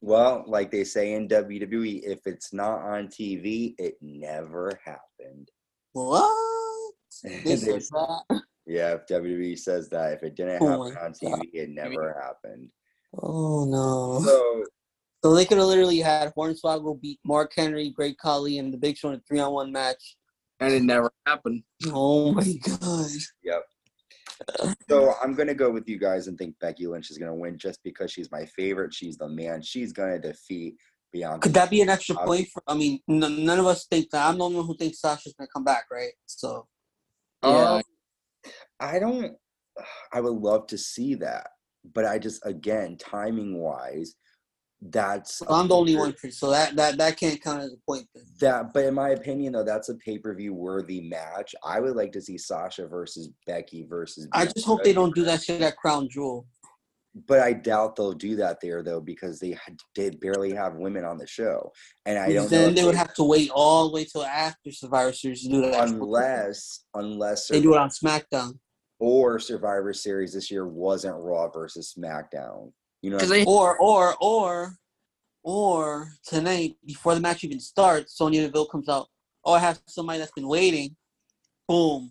[0.00, 5.48] Well, like they say in WWE, if it's not on TV, it never happened.
[5.92, 6.92] What?
[7.22, 8.42] They They- said that?
[8.66, 12.20] yeah, if WWE says that, if it didn't Oh happen my on TV, it never
[12.20, 12.68] happened.
[13.16, 14.20] Oh no.
[14.24, 14.64] So
[15.22, 18.98] So they could have literally had Hornswoggle beat Mark Henry, Great Khali, and the Big
[18.98, 20.16] Show in a three on one match.
[20.64, 21.62] And it never happened.
[21.86, 23.10] Oh my god.
[23.42, 23.62] Yep.
[24.88, 27.80] So I'm gonna go with you guys and think Becky Lynch is gonna win just
[27.84, 28.92] because she's my favorite.
[28.92, 29.62] She's the man.
[29.62, 30.76] She's gonna defeat
[31.12, 31.40] Bianca.
[31.40, 32.62] Could that be an extra point for?
[32.66, 34.28] I mean, n- none of us think that.
[34.28, 36.12] I'm the only one who thinks Sasha's gonna come back, right?
[36.26, 36.66] So
[37.44, 37.74] Yeah.
[37.74, 37.82] Um,
[38.80, 39.36] I don't.
[40.12, 41.48] I would love to see that,
[41.92, 44.14] but I just again timing wise,
[44.90, 46.14] that's I'm the only one.
[46.30, 48.06] So that that that can't count as a point.
[48.14, 48.24] Then.
[48.40, 51.54] That, but in my opinion, though, that's a pay per view worthy match.
[51.64, 54.28] I would like to see Sasha versus Becky versus.
[54.32, 56.46] I just hope they don't do that shit at Crown Jewel.
[57.26, 59.56] But I doubt they'll do that there though because they
[59.94, 61.72] did barely have women on the show,
[62.04, 64.70] and I don't then if they would have to wait all the way till after
[64.70, 65.88] Survivor Series to do that.
[65.88, 68.58] unless unless they do it on SmackDown.
[68.98, 72.72] or Survivor Series this year wasn't Raw versus SmackDown.
[73.04, 74.78] You know, I'm they Or or or
[75.42, 79.08] or tonight before the match even starts, Sonya Deville comes out.
[79.44, 80.96] Oh, I have somebody that's been waiting.
[81.68, 82.10] Boom.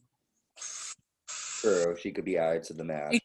[1.62, 3.20] True, she could be added to the match.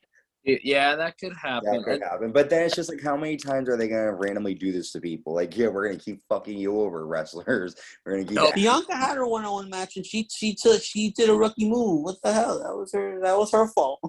[0.45, 1.71] yeah, that could happen.
[1.71, 2.33] That could happen.
[2.33, 5.01] But then it's just like, how many times are they gonna randomly do this to
[5.03, 5.35] people?
[5.35, 7.75] Like, yeah, we're gonna keep fucking you over, wrestlers.
[8.07, 8.37] We're gonna keep.
[8.37, 8.51] No.
[8.53, 12.03] Bianca had her one-on-one match, and she she took she did a rookie move.
[12.03, 12.61] What the hell?
[12.61, 13.21] That was her.
[13.21, 14.01] That was her fault.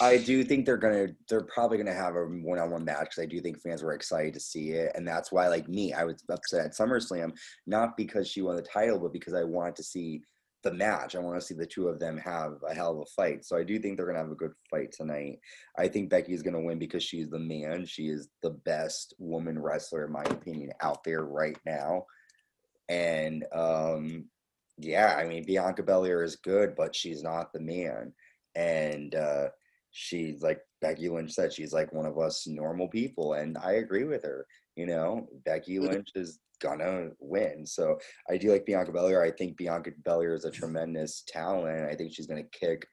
[0.00, 1.08] I do think they're gonna.
[1.28, 4.40] They're probably gonna have a one-on-one match because I do think fans were excited to
[4.40, 7.32] see it, and that's why, like me, I was upset at SummerSlam
[7.66, 10.22] not because she won the title, but because I wanted to see
[10.64, 11.14] the match.
[11.14, 13.44] I want to see the two of them have a hell of a fight.
[13.44, 15.38] So I do think they're gonna have a good fight tonight.
[15.78, 17.84] I think Becky is gonna win because she's the man.
[17.86, 22.06] She is the best woman wrestler, in my opinion, out there right now.
[22.88, 24.24] And um,
[24.78, 28.12] yeah, I mean Bianca Belair is good, but she's not the man.
[28.56, 29.48] And uh,
[29.96, 34.04] she's like Becky Lynch said, she's like one of us normal people, and I agree
[34.04, 34.44] with her.
[34.76, 37.64] You know, Becky Lynch is gonna win.
[37.64, 39.22] So I do like Bianca Belair.
[39.22, 41.88] I think Bianca Belair is a tremendous talent.
[41.88, 42.84] I think she's gonna kick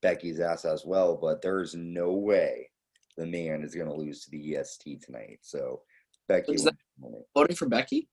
[0.00, 1.16] Becky's ass as well.
[1.20, 2.70] But there's no way
[3.18, 5.40] the man is gonna lose to the EST tonight.
[5.42, 5.82] So
[6.28, 7.26] Becky, that- Lynch won it.
[7.34, 8.08] voting for Becky.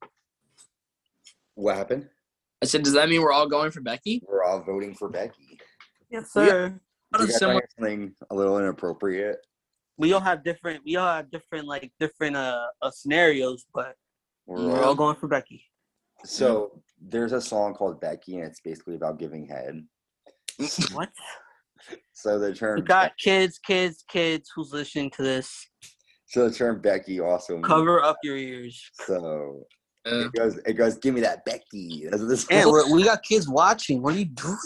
[1.55, 2.09] what happened?
[2.61, 4.21] I said, does that mean we're all going for Becky?
[4.27, 5.57] We're all voting for Becky.
[6.09, 6.81] Yes, We- sir.
[7.11, 7.61] Not You a guys similar.
[7.77, 9.37] something a little inappropriate.
[9.97, 10.81] We all have different.
[10.85, 13.95] We all have different like different uh, uh scenarios, but
[14.45, 15.65] We're we're all all going for Becky.
[16.23, 19.85] So there's a song called Becky, and it's basically about giving head.
[20.93, 21.09] What?
[22.13, 25.65] So the term We got kids, kids, kids who's listening to this.
[26.27, 28.77] so the term Becky also means- Cover up your ears.
[29.05, 29.65] so
[30.05, 32.05] Uh, It goes, it goes, give me that Becky.
[32.09, 34.01] That's what this Yeah, we're, got kids watching.
[34.01, 34.57] What are you doing?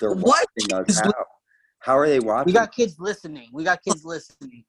[0.00, 0.46] They're What?
[0.58, 0.88] watching us.
[0.88, 1.12] Is-
[1.86, 2.46] How, how are they watching?
[2.46, 3.48] We got kids listening.
[3.52, 4.64] We got kids listening.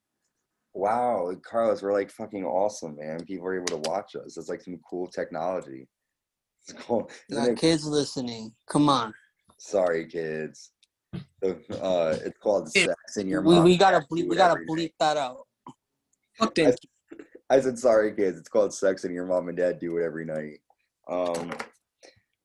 [0.72, 3.24] wow, Carlos, we're like fucking awesome, man.
[3.24, 4.36] People are able to watch us.
[4.36, 5.88] It's like some cool technology.
[6.62, 7.10] It's cool.
[7.28, 8.54] We Isn't got it- kids listening.
[8.68, 9.12] Come on.
[9.56, 10.70] Sorry, kids.
[11.42, 15.16] The, uh, it's called sex in your We, we gotta bleep, we gotta bleep that
[15.16, 15.48] out.
[16.36, 16.72] fuck them.
[17.50, 18.38] I said sorry, kids.
[18.38, 20.60] It's called sex and your mom and dad do it every night.
[21.08, 21.50] Um,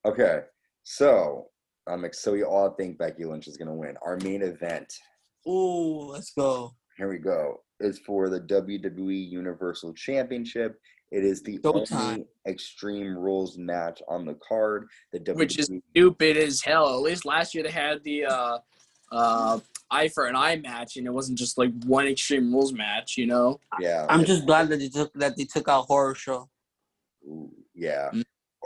[0.06, 0.44] okay,
[0.82, 1.50] so
[1.88, 3.96] I'm ex- so we all think Becky Lynch is gonna win.
[4.06, 4.94] Our main event,
[5.48, 6.74] Ooh, let's go.
[6.98, 10.80] here we go, is for the WWE Universal Championship.
[11.12, 11.92] It is the Showtime.
[11.94, 14.88] only Extreme Rules match on the card.
[15.12, 16.90] The WWE, Which is stupid as hell.
[16.96, 18.58] At least last year they had the uh,
[19.12, 19.60] uh,
[19.92, 23.16] eye for an eye match, and it wasn't just like one Extreme Rules match.
[23.18, 26.50] You know, yeah, I'm just glad that they took that they took out horror show.
[27.28, 28.10] ooh, yeah.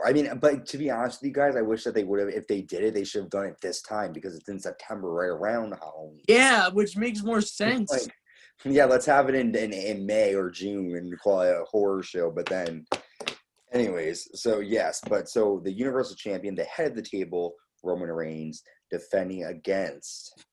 [0.05, 2.29] I mean, but to be honest with you guys, I wish that they would have.
[2.29, 5.11] If they did it, they should have done it this time because it's in September,
[5.11, 6.21] right around Halloween.
[6.27, 7.89] yeah, which makes more sense.
[7.89, 8.13] Like,
[8.65, 12.03] yeah, let's have it in, in in May or June and call it a horror
[12.03, 12.31] show.
[12.31, 12.85] But then,
[13.73, 18.63] anyways, so yes, but so the Universal Champion, the head of the table, Roman Reigns,
[18.91, 20.43] defending against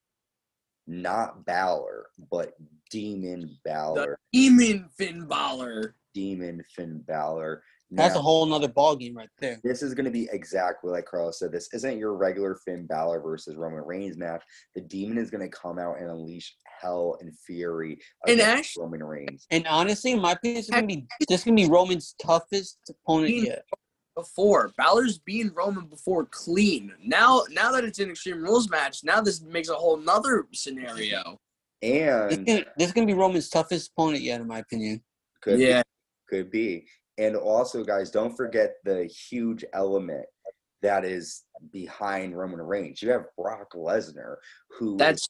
[0.86, 2.52] not Balor, but
[2.90, 5.94] Demon Balor, Demon Finn Balor.
[6.14, 7.62] Demon Finn Balor.
[7.90, 9.60] That's Now, a whole nother ball game right there.
[9.62, 11.52] This is going to be exactly like Carlos said.
[11.52, 14.42] This isn't your regular Finn Balor versus Roman Reigns match.
[14.74, 18.82] The Demon is going to come out and unleash hell and fury And against actually-
[18.82, 19.46] Roman Reigns.
[19.50, 22.78] And honestly, in my opinion, this is gonna be this is gonna be Roman's toughest
[22.88, 23.64] opponent yet.
[24.16, 26.92] Before Balor's beaten Roman before clean.
[27.04, 31.38] Now, now that it's an Extreme Rules match, now this makes a whole nother scenario.
[31.80, 35.02] This, And gonna, this is gonna be Roman's toughest opponent yet, in my opinion.
[35.40, 35.82] could yeah,
[36.30, 36.86] be, could be.
[37.18, 40.26] And also, guys, don't forget the huge element
[40.82, 43.00] that is behind Roman Reigns.
[43.00, 44.36] You have Brock Lesnar,
[44.78, 45.28] who that's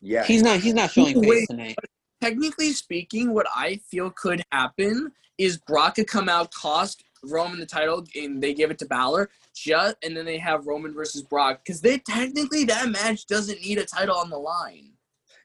[0.00, 1.28] yeah, He's not he's not showing Wait.
[1.28, 1.76] face tonight.
[2.20, 7.66] technically speaking, what I feel could happen is Brock could come out, cost Roman the
[7.66, 11.60] title, and they give it to Balor, just and then they have Roman versus Brock
[11.64, 14.92] because they technically that match doesn't need a title on the line.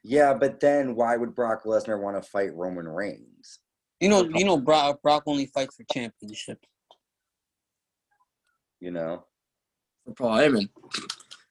[0.03, 0.33] yeah.
[0.33, 3.59] But then, why would Brock Lesnar want to fight Roman Reigns?
[4.03, 6.59] You know you know Brock Brock only fights for championship.
[8.81, 9.23] You know,
[10.03, 10.67] For Paul Heyman,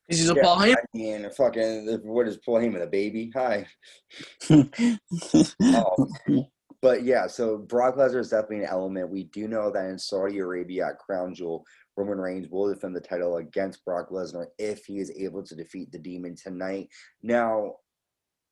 [0.07, 0.74] because he's a Yeah, Paul Heyman.
[0.74, 3.32] I mean, fucking, what is Paul Heyman, a baby?
[3.34, 3.66] Hi.
[5.62, 6.09] Oh,
[6.82, 9.09] but yeah, so Brock Lesnar is definitely an element.
[9.09, 11.64] We do know that in Saudi Arabia at Crown Jewel,
[11.96, 15.90] Roman Reigns will defend the title against Brock Lesnar if he is able to defeat
[15.90, 16.90] the Demon tonight.
[17.22, 17.76] Now,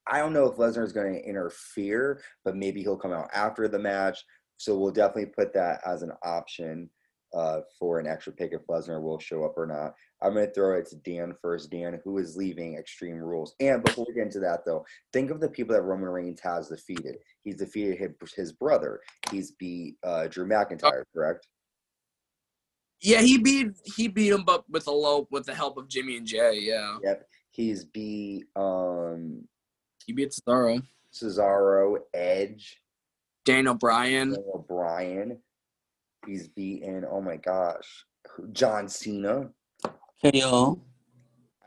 [0.06, 3.68] I don't know if Lesnar is going to interfere, but maybe he'll come out after
[3.68, 4.24] the match.
[4.56, 6.90] So we'll definitely put that as an option
[7.34, 9.94] uh, for an extra pick if Lesnar will show up or not.
[10.22, 11.70] I'm going to throw it to Dan first.
[11.70, 13.54] Dan, who is leaving Extreme Rules?
[13.60, 16.68] And before we get into that, though, think of the people that Roman Reigns has
[16.68, 17.16] defeated.
[17.42, 19.00] He's defeated his, his brother.
[19.30, 21.46] He's beat uh, Drew McIntyre, correct?
[23.00, 26.18] Yeah, he beat he beat him, but with a low with the help of Jimmy
[26.18, 26.58] and Jey.
[26.60, 27.26] Yeah, Yep.
[27.50, 29.48] He's beat um,
[30.10, 30.82] he beat Cesaro,
[31.12, 32.80] Cesaro, Edge,
[33.44, 34.30] Daniel Bryan.
[34.30, 35.38] Daniel Bryan.
[36.26, 38.04] He's beaten, oh my gosh,
[38.52, 39.50] John Cena.
[40.20, 40.80] KO.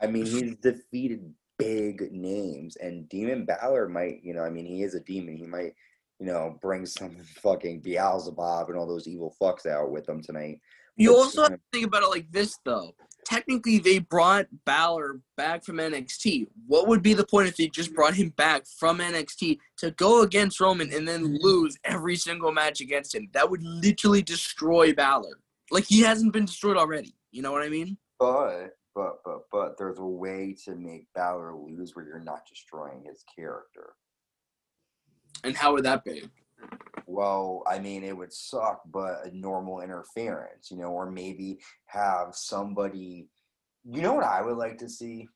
[0.00, 4.82] I mean, he's defeated big names, and Demon Balor might, you know, I mean, he
[4.82, 5.36] is a demon.
[5.36, 5.72] He might,
[6.20, 10.60] you know, bring some fucking Beelzebub and all those evil fucks out with him tonight.
[10.96, 12.94] You But, also have uh, to think about it like this, though.
[13.34, 16.46] Technically, they brought Balor back from NXT.
[16.68, 20.22] What would be the point if they just brought him back from NXT to go
[20.22, 23.28] against Roman and then lose every single match against him?
[23.32, 25.40] That would literally destroy Balor.
[25.72, 27.16] Like he hasn't been destroyed already.
[27.32, 27.96] You know what I mean?
[28.20, 33.02] But, but, but, but, there's a way to make Balor lose where you're not destroying
[33.04, 33.94] his character.
[35.42, 36.22] And how would that be?
[37.06, 42.34] Well, I mean, it would suck, but a normal interference, you know, or maybe have
[42.34, 43.28] somebody.
[43.84, 45.28] You know what I would like to see,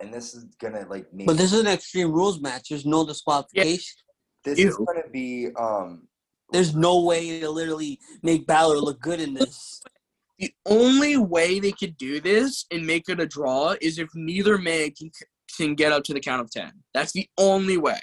[0.00, 2.68] and this is gonna like make But this is an extreme rules match.
[2.68, 3.96] There's no disqualification.
[4.44, 6.06] this is gonna be um
[6.52, 9.82] There's no way to literally make Balor look good in this.
[10.38, 14.58] The only way they could do this and make it a draw is if neither
[14.58, 15.10] man can,
[15.56, 16.72] can get up to the count of 10.
[16.92, 18.00] That's the only way.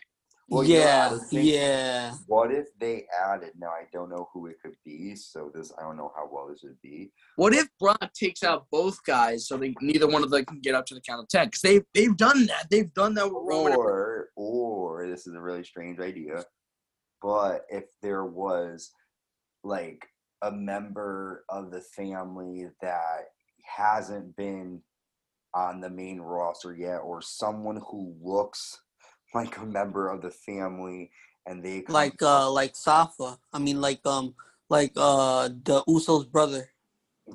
[0.52, 2.14] Well, you know, yeah, yeah.
[2.28, 3.52] What if they added?
[3.58, 6.49] Now I don't know who it could be, so this I don't know how well
[6.49, 7.10] this would be.
[7.38, 10.76] What if Brock takes out both guys so they neither one of them can get
[10.76, 11.47] up to the count of 10?
[11.47, 12.68] Because they've, they've done that.
[12.70, 13.78] They've done that with Roman.
[13.78, 16.43] Or or this is a really strange idea,
[17.22, 18.91] but if there was
[19.64, 20.06] like
[20.41, 23.22] a member of the family that
[23.64, 24.82] hasn't been
[25.54, 28.82] on the main roster yet, or someone who looks
[29.34, 31.11] like a member of the family,
[31.45, 33.38] and they Like uh like Safa.
[33.53, 34.36] I mean like um
[34.69, 36.69] like uh the Usos brother.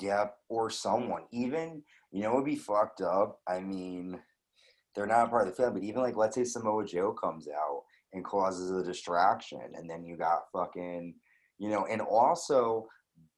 [0.01, 1.23] Yep, or someone.
[1.33, 1.83] Even
[2.13, 3.41] you know, it'd be fucked up.
[3.47, 4.19] I mean,
[4.95, 7.83] they're not part of the family, but even like let's say Samoa Joe comes out
[8.13, 11.15] and causes a distraction, and then you got fucking,
[11.59, 12.89] you know, and also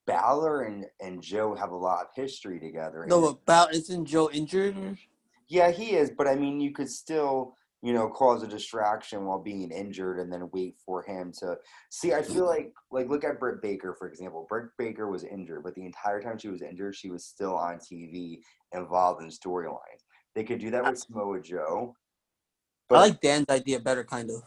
[0.06, 3.04] Balor and and Joe have a lot of history together.
[3.08, 4.98] No, but Bal isn't Joe injured?
[5.48, 9.38] yeah, he is, but I mean, you could still, you know, cause a distraction while
[9.38, 11.56] being injured, and then wait for him to
[11.90, 12.12] see.
[12.12, 14.46] I feel like, like, look at Britt Baker for example.
[14.48, 17.78] Britt Baker was injured, but the entire time she was injured, she was still on
[17.78, 18.40] TV,
[18.72, 20.02] involved in storylines.
[20.34, 21.94] They could do that with Samoa Joe,
[22.88, 24.42] but I like Dan's idea better, kind of.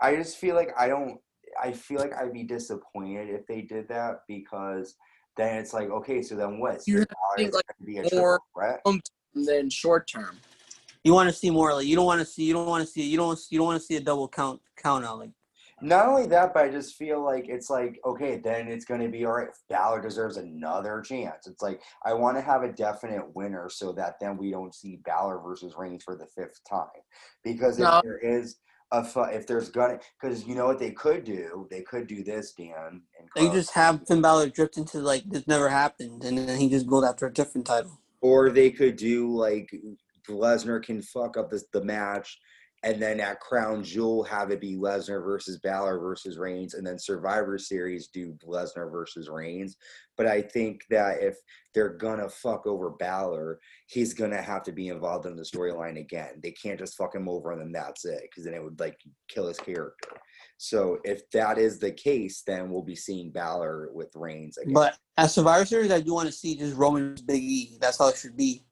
[0.00, 1.18] I just feel like I don't.
[1.62, 4.96] I feel like I'd be disappointed if they did that because
[5.36, 6.82] then it's like, okay, so then what?
[6.82, 7.04] So You now
[7.36, 8.80] think, it's like, gonna be a more- triple threat.
[9.34, 10.38] And then short term.
[11.04, 12.90] You want to see more like you don't want to see you don't want to
[12.90, 15.30] see you don't you don't want to see a double count count out like
[15.80, 19.08] Not only that, but I just feel like it's like, okay, then it's going to
[19.08, 19.48] be all right.
[19.68, 21.48] Balor deserves another chance.
[21.48, 25.00] It's like, I want to have a definite winner so that then we don't see
[25.04, 27.02] Balor versus Reigns for the fifth time.
[27.42, 28.00] Because if No.
[28.04, 28.58] there is
[28.92, 31.66] a, if there's gonna, because you know what they could do?
[31.68, 33.02] They could do this, Dan.
[33.18, 36.68] And they just have Finn Balor drift into like this never happened and then he
[36.68, 37.98] just goes after a different title.
[38.20, 39.74] or they could do like
[40.28, 42.38] Lesnar can fuck up this, the match,
[42.84, 46.98] and then at Crown Jewel have it be Lesnar versus Balor versus Reigns, and then
[46.98, 49.76] Survivor Series do Lesnar versus Reigns.
[50.16, 51.36] But I think that if
[51.74, 56.40] they're gonna fuck over Balor, he's gonna have to be involved in the storyline again.
[56.42, 58.98] They can't just fuck him over and then that's it, because then it would like
[59.28, 60.10] kill his character.
[60.56, 64.74] So if that is the case, then we'll be seeing Balor with Reigns again.
[64.74, 67.78] But at Survivor Series, I do want to see just Roman versus Big E.
[67.80, 68.64] That's how it should be.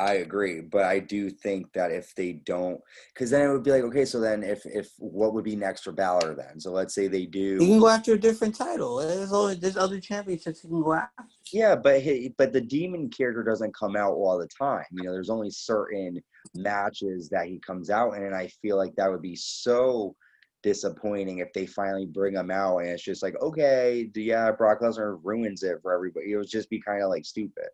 [0.00, 2.80] I agree, but I do think that if they don't,
[3.12, 5.82] because then it would be like, okay, so then if if what would be next
[5.82, 6.58] for Balor then?
[6.58, 7.58] So let's say they do.
[7.58, 8.96] He can go after a different title.
[8.96, 11.24] There's always there's other championships he can go after.
[11.52, 14.86] yeah, but he, but the demon character doesn't come out all the time.
[14.92, 16.22] You know, there's only certain
[16.54, 20.16] matches that he comes out in, and I feel like that would be so
[20.62, 25.18] disappointing if they finally bring him out and it's just like, okay, yeah, Brock Lesnar
[25.22, 26.32] ruins it for everybody.
[26.32, 27.68] It would just be kind of like stupid.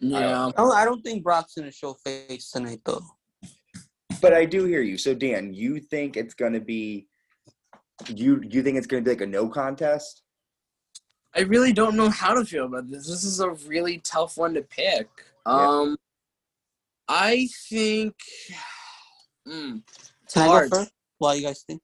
[0.00, 0.46] Yeah.
[0.48, 3.02] I don't, I don't think Brock's gonna show face tonight though.
[4.20, 4.96] But I do hear you.
[4.98, 7.06] So Dan, you think it's gonna be
[8.08, 10.22] you you think it's gonna be like a no contest?
[11.36, 13.06] I really don't know how to feel about this.
[13.08, 15.08] This is a really tough one to pick.
[15.46, 15.96] Um,
[17.08, 18.14] I think.
[19.46, 19.82] Mm,
[20.22, 20.70] it's Can I hard.
[20.70, 20.92] go first?
[21.18, 21.82] While you guys think.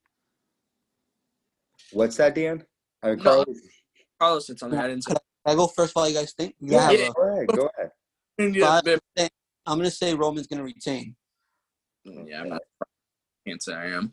[1.91, 2.65] What's that, Dan?
[3.03, 3.23] I mean, No.
[3.23, 3.57] Carlos,
[4.19, 4.85] Carlos sits on that.
[4.85, 5.05] I didn't.
[5.05, 6.55] Can I go first while you guys think?
[6.59, 7.07] You yeah, have Yeah.
[7.09, 7.91] a- go ahead, go ahead.
[8.53, 9.31] Yeah, But- but-
[9.67, 11.15] I'm gonna say Roman's gonna retain.
[12.03, 12.61] yeah, I'm not.
[13.47, 14.11] Can't say I am.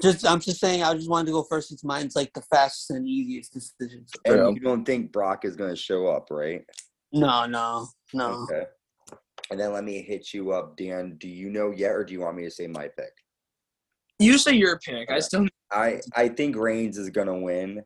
[0.00, 2.90] Just I'm just saying I just wanted to go first since mine's like the fastest
[2.90, 4.06] and easiest decision.
[4.24, 4.48] And Yeah.
[4.50, 6.64] you don't think Brock is gonna show up, right?
[7.12, 8.44] No, no, no.
[8.44, 8.64] Okay.
[9.50, 11.16] And then let me hit you up, Dan.
[11.18, 13.12] Do you know yet, or do you want me to say my pick?
[14.18, 15.10] You say your pick.
[15.10, 15.46] I still.
[15.72, 17.82] I I think Reigns is gonna win,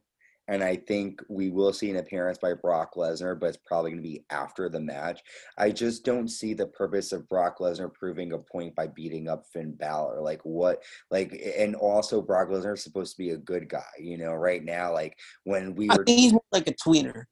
[0.49, 4.03] and I think we will see an appearance by Brock Lesnar, but it's probably gonna
[4.03, 5.21] be after the match.
[5.59, 9.45] I just don't see the purpose of Brock Lesnar proving a point by beating up
[9.53, 10.23] Finn Balor.
[10.23, 10.83] Like what?
[11.11, 13.85] Like, and also Brock Lesnar is supposed to be a good guy.
[14.01, 17.25] You know, right now, like when we I were he's like a tweener.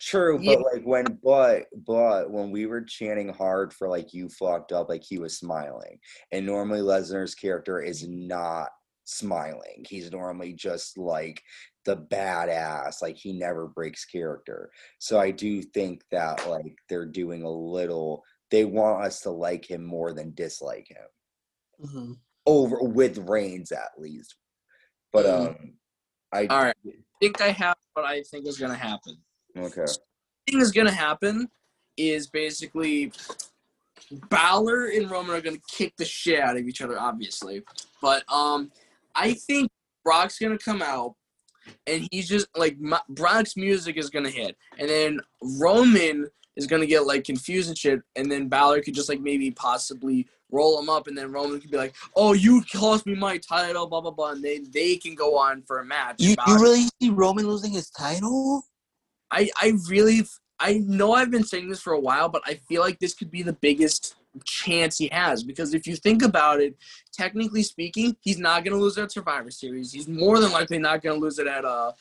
[0.00, 0.56] True, Yeah.
[0.56, 4.88] but like when but but when we were chanting hard for like you fucked up,
[4.88, 5.98] like he was smiling.
[6.30, 8.68] And normally Lesnar's character is not
[9.04, 9.84] smiling.
[9.88, 11.42] He's normally just like
[11.88, 14.70] the badass, like he never breaks character.
[14.98, 19.70] So I do think that like they're doing a little they want us to like
[19.70, 21.88] him more than dislike him.
[21.90, 22.12] hmm
[22.44, 24.36] Over with Reigns at least.
[25.14, 25.46] But Mm.
[25.48, 25.74] um
[26.30, 26.76] I All right.
[26.86, 29.16] I think I have what I think is gonna happen.
[29.56, 29.86] okay.
[30.46, 31.48] thing is gonna happen
[31.96, 33.12] is basically
[34.28, 37.62] Balor and Roman are gonna kick the shit out of each other, obviously.
[38.02, 38.70] But um,
[39.14, 39.70] I think
[40.04, 41.14] Brock's gonna come out,
[41.86, 45.20] and he's just like my, Brock's music is gonna hit, and then
[45.60, 49.50] Roman is gonna get like confused and shit, and then Balor could just like maybe
[49.50, 53.38] possibly roll him up, and then Roman could be like, "Oh, you cost me my
[53.38, 56.16] title," blah blah blah, and they they can go on for a match.
[56.18, 58.64] You, you really see Roman losing his title?
[59.30, 60.22] I I really
[60.60, 63.30] I know I've been saying this for a while, but I feel like this could
[63.30, 66.76] be the biggest chance he has because if you think about it,
[67.12, 69.92] technically speaking, he's not going to lose at Survivor Series.
[69.92, 71.92] He's more than likely not going to lose it at uh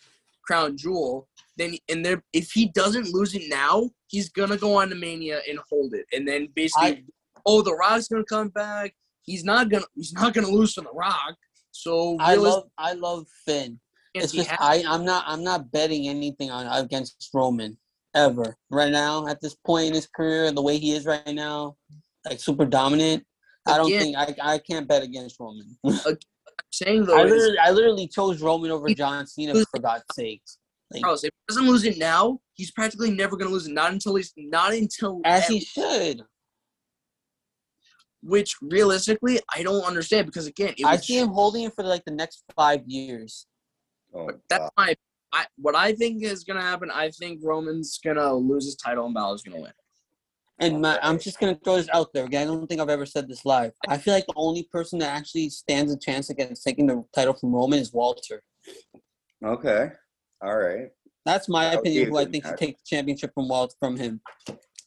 [0.43, 4.87] crown jewel, then and there if he doesn't lose it now, he's gonna go on
[4.89, 7.03] to Mania and hold it, and then basically, I-
[7.45, 8.95] oh, The Rock's gonna come back.
[9.23, 11.35] He's not gonna he's not gonna lose to The Rock.
[11.71, 13.77] So I love I love Finn.
[14.13, 17.77] It's just I I'm not I'm not betting anything on against Roman
[18.15, 21.75] ever right now at this point in his career the way he is right now
[22.29, 23.23] like super dominant.
[23.67, 25.77] I don't think I I can't bet against Roman.
[26.71, 30.41] saying though I is, literally I literally chose Roman over John Cena for God's sake.
[30.91, 33.73] Like, Carlos, if he doesn't lose it now, he's practically never gonna lose it.
[33.73, 36.23] Not until he's not until as he should.
[38.21, 41.83] which realistically I don't understand because again, it I was, see him holding it for
[41.83, 43.47] like the next five years.
[44.13, 44.95] Oh, that's my
[45.33, 46.89] I, what I think is gonna happen.
[46.89, 49.73] I think Roman's gonna lose his title and Balor's gonna win.
[50.59, 52.47] And my, I'm just gonna throw this out there again.
[52.47, 53.73] I don't think I've ever said this live.
[53.87, 57.33] I feel like the only person that actually stands a chance against taking the title
[57.33, 58.41] from Roman is Walter.
[59.45, 59.91] Okay.
[60.41, 60.89] All right.
[61.25, 62.09] That's my That opinion.
[62.09, 64.21] Who I think should take the championship from Walt from him.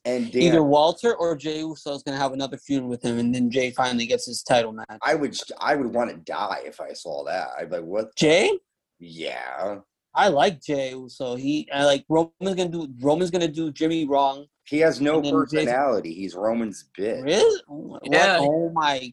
[0.04, 3.34] And Dan, Either Walter or Jey Uso is gonna have another feud with him, and
[3.34, 4.86] then Jey finally gets his title match.
[5.02, 7.48] I would I would want to die if I saw that.
[7.58, 8.16] I'd be like, what?
[8.16, 8.58] Jey,
[8.98, 9.80] Yeah.
[10.14, 11.36] I like Jey Uso.
[11.36, 14.46] He I like Roman's gonna do Roman's gonna do Jimmy wrong.
[14.64, 16.14] He has no And then Jason- personality.
[16.14, 17.22] He's Roman's bitch.
[17.24, 17.62] Really?
[17.68, 18.02] What?
[18.11, 18.38] Yeah.
[18.40, 19.11] Oh my.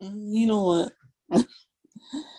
[0.00, 0.90] You know
[1.30, 1.46] what?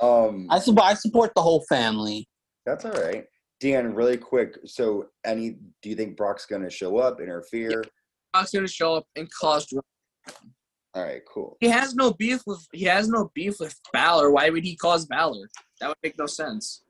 [0.01, 2.27] Um, I support I support the whole family.
[2.65, 3.25] that's all right.
[3.59, 4.55] Dan, really quick.
[4.65, 5.57] So, any?
[5.81, 7.83] Do you think Brock's gonna show up, interfere?
[8.31, 9.65] Brock's gonna show up and cause.
[9.65, 9.83] drama.
[10.93, 11.57] All right, cool.
[11.59, 14.31] He has no beef with he has no beef with Balor.
[14.31, 15.49] Why would he cause Balor?
[15.81, 16.83] That would make no sense.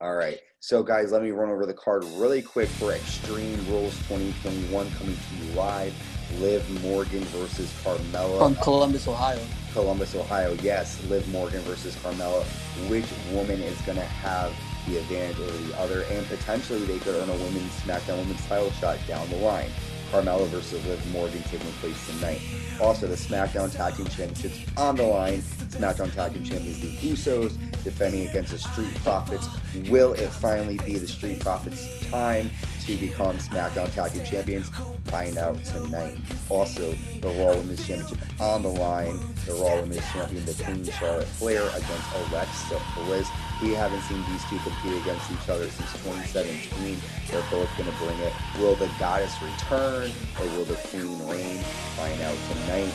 [0.00, 0.40] All right.
[0.60, 5.14] So, guys, let me run over the card really quick for Extreme Rules 2021 coming
[5.14, 5.94] to you live.
[6.38, 8.38] Liv Morgan versus Carmella.
[8.38, 9.40] From Columbus, Ohio.
[9.74, 10.56] Columbus, Ohio.
[10.62, 12.44] Yes, Liv Morgan versus Carmella.
[12.88, 14.54] Which woman is going to have
[14.88, 16.02] the advantage over the other?
[16.04, 19.70] And potentially they could earn a women's SmackDown Women's title shot down the line.
[20.10, 22.40] Carmella versus Liv Morgan taking place tonight.
[22.80, 25.40] Also, the SmackDown Tag Team Championships on the line.
[25.70, 29.48] SmackDown Tag Team Champions the Usos defending against the Street Profits.
[29.88, 32.50] Will it finally be the Street Profits' time
[32.86, 34.70] to become SmackDown Tag Team Champions?
[35.04, 36.16] Find out tonight.
[36.48, 39.18] Also, the Raw Women's Championship on the line.
[39.46, 43.28] The Raw Women's Champion, the Queen Charlotte Flair against Alexa Bliss.
[43.62, 46.96] We haven't seen these two compete against each other since 2017.
[47.30, 48.32] They're both going to bring it.
[48.58, 50.10] Will the Goddess return
[50.40, 51.58] or will the Queen reign?
[51.96, 52.92] Find out tonight.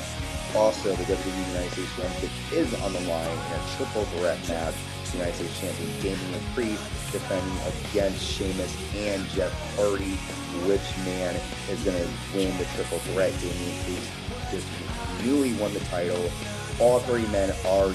[0.56, 4.76] Also, the WWE United States Championship is on the line in a triple threat match.
[5.16, 7.57] United States Champion Damian Priest defending
[7.89, 10.18] against Sheamus and Jeff Hardy.
[10.68, 11.36] Which man
[11.70, 13.34] is going to win the triple threat?
[13.39, 14.09] Damian Priest
[14.51, 14.68] just
[15.24, 16.30] newly won the title.
[16.80, 17.91] All three men are,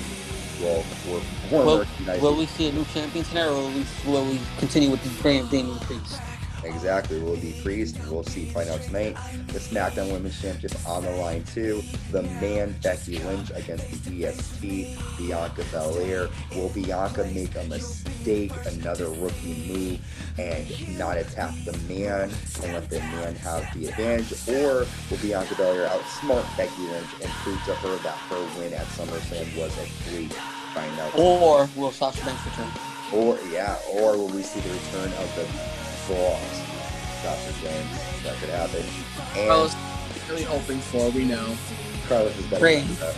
[0.60, 3.86] well, were former Will, United will we see a new champion tonight, or will we,
[4.06, 5.10] will we continue with the
[5.40, 6.20] of Damian Priest?
[6.64, 7.18] Exactly.
[7.20, 7.96] Will be Priest?
[8.08, 8.46] We'll see.
[8.46, 9.16] Find out tonight.
[9.48, 11.82] The SmackDown Women's Championship on the line too.
[12.10, 16.28] The man Becky Lynch against the EST Bianca Belair.
[16.54, 20.00] Will Bianca make a mistake, another rookie move,
[20.38, 22.30] and not attack the man
[22.62, 27.30] and let the man have the advantage, or will Bianca Belair outsmart Becky Lynch and
[27.42, 30.32] prove to her that her win at SummerSlam was a fluke?
[30.74, 31.18] Find out.
[31.18, 32.70] Or will Sasha Banks return?
[33.12, 35.44] Or yeah, or will we see the return of the
[36.10, 36.42] boss,
[37.22, 38.22] Sasha Banks?
[38.24, 38.84] That could happen.
[39.36, 39.74] And Carlos
[40.30, 41.10] really hoping for.
[41.10, 41.56] We know.
[42.08, 42.86] Carlos is better Praying.
[42.86, 43.08] than.
[43.08, 43.14] Uh,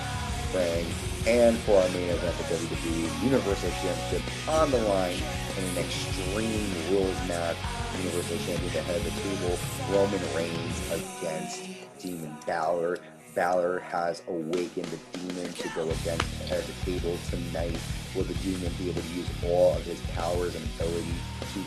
[0.53, 0.87] praying.
[1.27, 5.17] And for our main event, the WWE Universal Championship on the line
[5.59, 7.57] in an extreme rules match.
[7.99, 9.59] Universal Championship at the head of the table,
[9.93, 11.63] Roman Reigns against
[12.01, 12.99] Demon Balor.
[13.35, 17.79] Balor has awakened the demon to go against the head of the table tonight.
[18.17, 21.15] Will the demon be able to use all of his powers and ability
[21.55, 21.61] to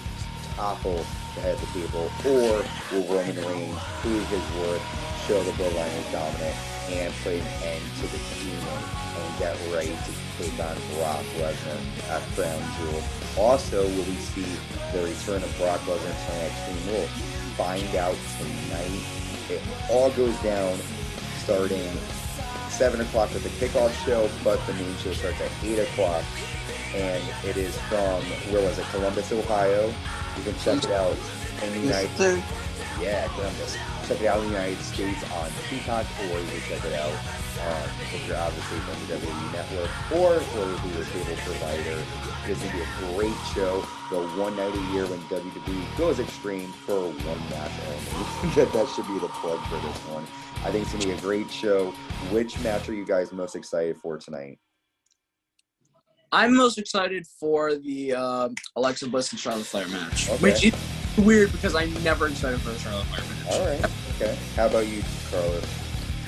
[0.56, 4.82] topple the head of the table, or will Roman Reigns prove his worth,
[5.28, 6.56] show the bloodline is dominant,
[6.90, 8.82] and put an end to the demon
[9.18, 11.80] and get ready to take on Brock Lesnar
[12.10, 13.04] at Crown Jewel?
[13.38, 14.46] Also, will we see
[14.94, 17.10] the return of Brock Lesnar to Extreme Rules?
[17.58, 19.04] Find out tonight.
[19.50, 20.78] It all goes down
[21.44, 21.92] starting
[22.70, 26.24] 7 o'clock with the kickoff show, but the main show starts at 8 o'clock.
[26.94, 29.94] And it is from, where was it, Columbus, Ohio.
[30.38, 31.16] You can check it out
[31.64, 32.44] in the United Third.
[33.02, 33.28] yeah.
[34.08, 37.10] Check it out in the United States on Peacock, or you can check it out
[37.66, 42.04] um, if you're obviously from the WWE Network, or through your cable provider.
[42.48, 43.82] It's gonna be a great show.
[44.12, 48.56] The one night a year when WWE goes extreme for one match only.
[48.56, 50.24] that that should be the plug for this one.
[50.64, 51.92] I think it's gonna be a great show.
[52.30, 54.60] Which match are you guys most excited for tonight?
[56.36, 60.44] I'm most excited for the uh, Alexa Bliss and Charlotte Flair match, Okay.
[60.44, 60.74] which is
[61.18, 63.54] weird because I'm never excited for a Charlotte Flair match.
[63.54, 63.92] All right.
[64.22, 64.38] Okay.
[64.58, 65.64] How about you, Carlos?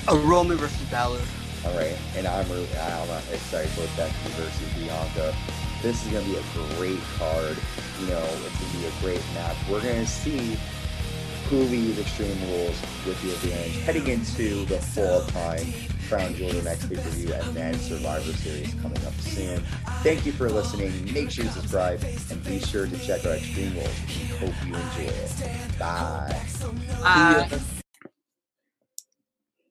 [0.08, 1.20] A Roman versus Balor.
[1.66, 1.94] All right.
[2.16, 5.34] And I'm really, I'm excited for Becky versus Bianca.
[5.82, 7.58] This is gonna be a great card.
[8.00, 9.56] You know, it's gonna be a great match.
[9.70, 10.56] We're gonna see
[11.50, 15.66] who leads Extreme Rules with the advantage heading into the fall time
[16.08, 19.60] Crown Jewel next pay per view and then Survivor Series coming up soon.
[20.02, 21.12] Thank you for listening.
[21.12, 24.00] Make sure you subscribe and be sure to check out Extreme Rules.
[24.08, 25.78] We hope you enjoy it.
[25.78, 26.40] Bye.
[27.02, 27.58] Uh,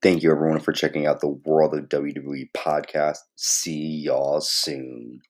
[0.03, 3.17] Thank you everyone for checking out the World of WWE podcast.
[3.35, 5.21] See y'all soon.